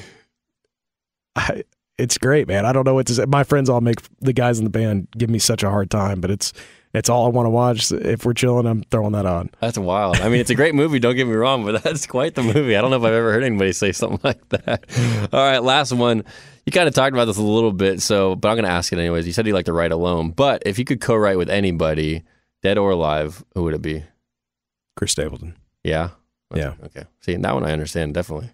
I 1.35 1.63
it's 1.97 2.17
great, 2.17 2.47
man. 2.47 2.65
I 2.65 2.73
don't 2.73 2.85
know 2.85 2.93
what 2.93 3.07
to 3.07 3.13
say. 3.13 3.25
My 3.25 3.43
friends 3.43 3.69
all 3.69 3.81
make 3.81 3.99
the 4.19 4.33
guys 4.33 4.57
in 4.59 4.63
the 4.63 4.69
band 4.69 5.07
give 5.17 5.29
me 5.29 5.39
such 5.39 5.63
a 5.63 5.69
hard 5.69 5.89
time, 5.89 6.21
but 6.21 6.31
it's 6.31 6.53
it's 6.93 7.09
all 7.09 7.25
I 7.25 7.29
want 7.29 7.45
to 7.45 7.49
watch. 7.49 7.91
If 7.91 8.25
we're 8.25 8.33
chilling, 8.33 8.65
I'm 8.65 8.83
throwing 8.83 9.11
that 9.13 9.25
on. 9.25 9.49
That's 9.59 9.77
wild. 9.77 10.17
I 10.17 10.29
mean, 10.29 10.39
it's 10.39 10.49
a 10.49 10.55
great 10.55 10.75
movie. 10.75 10.99
Don't 10.99 11.15
get 11.15 11.27
me 11.27 11.33
wrong, 11.33 11.65
but 11.65 11.83
that's 11.83 12.05
quite 12.07 12.35
the 12.35 12.43
movie. 12.43 12.75
I 12.75 12.81
don't 12.81 12.89
know 12.89 12.97
if 12.97 13.03
I've 13.03 13.13
ever 13.13 13.33
heard 13.33 13.43
anybody 13.43 13.73
say 13.73 13.91
something 13.91 14.19
like 14.23 14.47
that. 14.49 14.85
All 15.33 15.39
right, 15.39 15.61
last 15.61 15.91
one. 15.91 16.23
You 16.65 16.71
kind 16.71 16.87
of 16.87 16.95
talked 16.95 17.13
about 17.13 17.25
this 17.25 17.37
a 17.37 17.43
little 17.43 17.73
bit, 17.73 18.01
so 18.01 18.35
but 18.35 18.49
I'm 18.49 18.55
going 18.55 18.65
to 18.65 18.71
ask 18.71 18.91
it 18.91 18.99
anyways. 18.99 19.27
You 19.27 19.33
said 19.33 19.45
you 19.45 19.53
like 19.53 19.65
to 19.65 19.73
write 19.73 19.91
alone, 19.91 20.31
but 20.31 20.63
if 20.65 20.79
you 20.79 20.85
could 20.85 21.01
co-write 21.01 21.37
with 21.37 21.49
anybody, 21.49 22.23
dead 22.63 22.77
or 22.77 22.91
alive, 22.91 23.43
who 23.53 23.63
would 23.63 23.73
it 23.73 23.81
be? 23.81 24.03
Chris 24.95 25.11
Stapleton. 25.11 25.55
Yeah. 25.83 26.09
Yeah. 26.53 26.73
Okay. 26.85 27.03
See, 27.21 27.35
that 27.35 27.53
one 27.53 27.65
I 27.65 27.71
understand 27.71 28.13
definitely. 28.13 28.49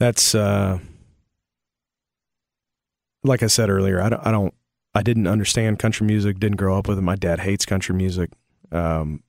That's 0.00 0.34
uh, 0.34 0.78
like 3.22 3.42
I 3.42 3.46
said 3.46 3.70
earlier. 3.70 4.00
I 4.00 4.08
don't. 4.08 4.26
I 4.26 4.30
don't. 4.30 4.54
I 4.94 5.02
didn't 5.02 5.26
understand 5.26 5.78
country 5.78 6.06
music. 6.06 6.38
Didn't 6.38 6.56
grow 6.56 6.76
up 6.76 6.88
with 6.88 6.98
it. 6.98 7.02
My 7.02 7.16
dad 7.16 7.40
hates 7.40 7.64
country 7.64 7.94
music. 7.94 8.30
Um, 8.72 9.22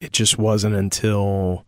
it 0.00 0.12
just 0.12 0.38
wasn't 0.38 0.74
until 0.74 1.66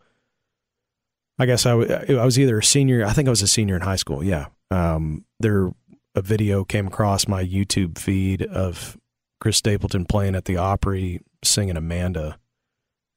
I 1.39 1.47
guess 1.47 1.67
I, 1.67 1.71
w- 1.71 2.19
I 2.21 2.25
was 2.25 2.39
either 2.39 2.59
a 2.59 2.65
senior. 2.65 3.05
I 3.05 3.13
think 3.13 3.29
I 3.29 3.31
was 3.31 3.43
a 3.43 3.49
senior 3.49 3.77
in 3.77 3.83
high 3.83 3.97
school. 3.97 4.23
Yeah. 4.23 4.47
Um, 4.71 5.25
there 5.41 5.71
a 6.15 6.23
video 6.23 6.65
came 6.65 6.87
across 6.87 7.27
my 7.27 7.45
YouTube 7.45 7.99
feed 7.99 8.43
of 8.43 8.97
Chris 9.41 9.57
Stapleton 9.57 10.05
playing 10.05 10.37
at 10.37 10.45
the 10.45 10.57
Opry 10.57 11.21
singing 11.43 11.77
Amanda, 11.77 12.39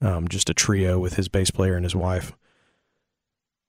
um, 0.01 0.27
just 0.27 0.49
a 0.49 0.53
trio 0.53 0.97
with 0.97 1.15
his 1.15 1.29
bass 1.29 1.51
player 1.51 1.75
and 1.75 1.85
his 1.85 1.95
wife. 1.95 2.33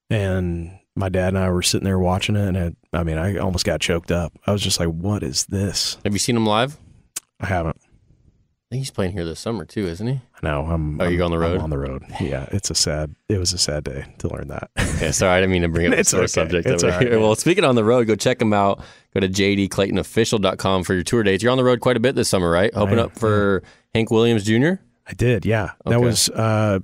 And 0.09 0.78
my 0.99 1.09
dad 1.09 1.29
and 1.29 1.39
I 1.39 1.49
were 1.51 1.63
sitting 1.63 1.85
there 1.85 1.99
watching 1.99 2.37
it, 2.37 2.47
and 2.49 2.57
it, 2.57 2.77
I 2.93 3.03
mean, 3.05 3.19
I 3.19 3.37
almost 3.39 3.65
got 3.65 3.81
choked 3.81 4.11
up. 4.11 4.33
I 4.47 4.53
was 4.53 4.61
just 4.63 4.79
like, 4.81 4.89
"What 4.89 5.23
is 5.23 5.47
this?" 5.47 5.97
Have 6.05 6.13
you 6.13 6.19
seen 6.19 6.37
him 6.37 6.47
live? 6.47 6.77
I 7.41 7.47
haven't. 7.47 7.77
I 7.81 8.75
think 8.75 8.81
he's 8.81 8.91
playing 8.91 9.13
here 9.13 9.25
this 9.25 9.41
summer 9.41 9.65
too, 9.65 9.87
isn't 9.87 10.07
he? 10.07 10.21
No, 10.43 10.67
I'm. 10.67 11.01
Are 11.01 11.07
Oh, 11.07 11.09
you 11.09 11.23
on 11.25 11.31
the 11.31 11.39
road? 11.39 11.57
I'm 11.57 11.63
on 11.65 11.71
the 11.71 11.79
road. 11.79 12.05
Yeah, 12.21 12.47
it's 12.53 12.71
a 12.71 12.75
sad. 12.75 13.15
It 13.29 13.39
was 13.39 13.53
a 13.55 13.59
sad 13.59 13.85
day 13.85 14.05
to 14.19 14.29
learn 14.29 14.49
that. 14.49 14.71
Yeah, 15.01 15.13
sorry, 15.13 15.39
I 15.39 15.41
didn't 15.41 15.53
mean 15.53 15.63
to 15.63 15.69
bring 15.69 15.87
up 15.93 15.95
It's 15.99 16.13
okay. 16.13 16.27
subject 16.27 16.67
It's 16.69 16.83
over 16.85 16.93
right, 16.99 17.07
here. 17.09 17.19
Well, 17.21 17.35
speaking 17.35 17.65
on 17.65 17.77
the 17.77 17.85
road, 17.85 18.07
go 18.07 18.15
check 18.15 18.43
him 18.43 18.53
out. 18.53 18.83
Go 19.15 19.21
to 19.21 19.29
jdclaytonofficial.com 19.29 20.85
for 20.85 20.95
your 20.95 21.03
tour 21.03 21.23
dates. 21.23 21.43
You're 21.43 21.53
on 21.53 21.59
the 21.59 21.65
road 21.65 21.81
quite 21.81 21.97
a 21.97 22.01
bit 22.01 22.15
this 22.15 22.29
summer, 22.29 22.51
right? 22.51 22.71
Open 22.75 22.99
up 22.99 23.17
for 23.19 23.63
Hank 23.95 24.11
Williams 24.11 24.45
Jr. 24.45 24.73
I 25.07 25.15
did. 25.17 25.47
Yeah, 25.47 25.71
that 25.87 26.01
was 26.01 26.29
uh, 26.31 26.81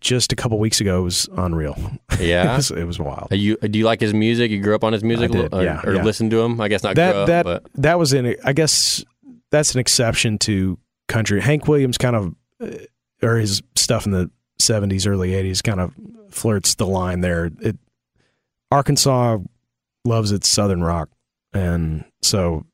just 0.00 0.32
a 0.32 0.36
couple 0.36 0.58
weeks 0.58 0.80
ago. 0.80 1.00
It 1.00 1.04
was 1.04 1.28
unreal. 1.36 1.76
Yeah. 2.18 2.52
it, 2.54 2.56
was, 2.56 2.70
it 2.70 2.84
was 2.84 2.98
wild. 2.98 3.28
Are 3.30 3.36
you 3.36 3.56
do 3.56 3.78
you 3.78 3.84
like 3.84 4.00
his 4.00 4.14
music? 4.14 4.50
You 4.50 4.60
grew 4.60 4.74
up 4.74 4.84
on 4.84 4.92
his 4.92 5.04
music, 5.04 5.30
did, 5.30 5.52
or, 5.52 5.62
yeah, 5.62 5.80
or 5.84 5.94
yeah. 5.94 6.02
listen 6.02 6.30
to 6.30 6.40
him? 6.40 6.60
I 6.60 6.68
guess 6.68 6.82
not 6.82 6.96
that 6.96 7.16
up, 7.16 7.26
that 7.28 7.44
but 7.44 7.66
that 7.74 7.98
was 7.98 8.12
in. 8.12 8.36
I 8.44 8.52
guess 8.52 9.04
that's 9.50 9.74
an 9.74 9.80
exception 9.80 10.38
to 10.38 10.78
country. 11.08 11.40
Hank 11.40 11.66
Williams 11.66 11.98
kind 11.98 12.16
of, 12.16 12.34
uh, 12.60 13.26
or 13.26 13.36
his 13.36 13.62
stuff 13.76 14.06
in 14.06 14.12
the 14.12 14.30
'70s, 14.60 15.06
early 15.06 15.30
'80s, 15.30 15.62
kind 15.62 15.80
of 15.80 15.94
flirts 16.30 16.74
the 16.74 16.86
line 16.86 17.20
there. 17.20 17.50
It 17.60 17.76
Arkansas 18.70 19.38
loves 20.04 20.32
its 20.32 20.48
southern 20.48 20.82
rock, 20.82 21.08
and 21.52 22.04
so 22.22 22.66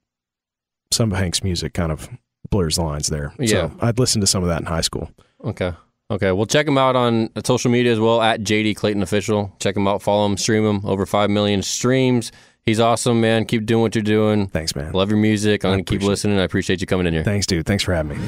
some 0.91 1.13
of 1.13 1.19
Hank's 1.19 1.43
music 1.43 1.75
kind 1.75 1.93
of 1.93 2.09
blurs 2.51 2.77
the 2.77 2.83
lines 2.83 3.09
there. 3.09 3.35
Yeah. 3.39 3.69
So 3.69 3.73
I'd 3.81 3.99
listen 3.99 4.21
to 4.21 4.27
some 4.27 4.43
of 4.43 4.49
that 4.49 4.61
in 4.61 4.67
high 4.67 4.81
school. 4.81 5.11
okay. 5.45 5.73
Okay, 6.11 6.33
well, 6.33 6.45
check 6.45 6.69
him 6.69 6.77
out 6.77 6.97
on 6.97 7.31
social 7.45 7.71
media 7.71 7.91
as 7.93 7.99
well 7.99 8.21
at 8.21 8.41
JD 8.41 8.77
Clayton 8.77 9.03
Official. 9.03 9.55
Check 9.59 9.75
him 9.77 9.89
out, 9.89 10.03
follow 10.03 10.27
him, 10.27 10.37
stream 10.37 10.65
him. 10.65 10.85
Over 10.85 11.07
five 11.07 11.31
million 11.31 11.63
streams. 11.63 12.31
He's 12.67 12.79
awesome, 12.81 13.21
man. 13.21 13.45
Keep 13.47 13.67
doing 13.67 13.83
what 13.83 13.95
you're 13.95 14.03
doing. 14.03 14.49
Thanks, 14.49 14.75
man. 14.75 14.93
Love 14.93 15.11
your 15.11 15.19
music. 15.19 15.65
I'm 15.65 15.73
gonna 15.73 15.83
keep 15.83 16.03
listening. 16.03 16.39
I 16.39 16.43
appreciate 16.43 16.81
you 16.81 16.87
coming 16.87 17.07
in 17.07 17.13
here. 17.15 17.25
Thanks, 17.25 17.47
dude. 17.47 17.67
Thanks 17.67 17.85
for 17.85 17.95
having 17.95 18.19
me. 18.19 18.27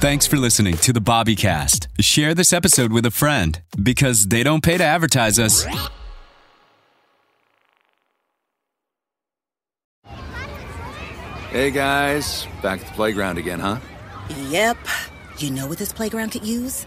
Thanks 0.00 0.26
for 0.26 0.36
listening 0.36 0.76
to 0.78 0.92
the 0.92 1.00
Bobbycast. 1.00 1.88
Share 2.00 2.34
this 2.34 2.52
episode 2.52 2.92
with 2.92 3.06
a 3.06 3.10
friend 3.12 3.60
because 3.80 4.26
they 4.26 4.42
don't 4.42 4.62
pay 4.62 4.76
to 4.76 4.84
advertise 4.84 5.38
us. 5.38 5.66
Hey 11.50 11.70
guys, 11.70 12.46
back 12.62 12.80
at 12.80 12.86
the 12.86 12.92
playground 12.92 13.38
again, 13.38 13.60
huh? 13.60 13.78
Yep. 14.48 14.76
You 15.38 15.50
know 15.50 15.66
what 15.66 15.78
this 15.78 15.92
playground 15.92 16.30
could 16.30 16.44
use? 16.44 16.86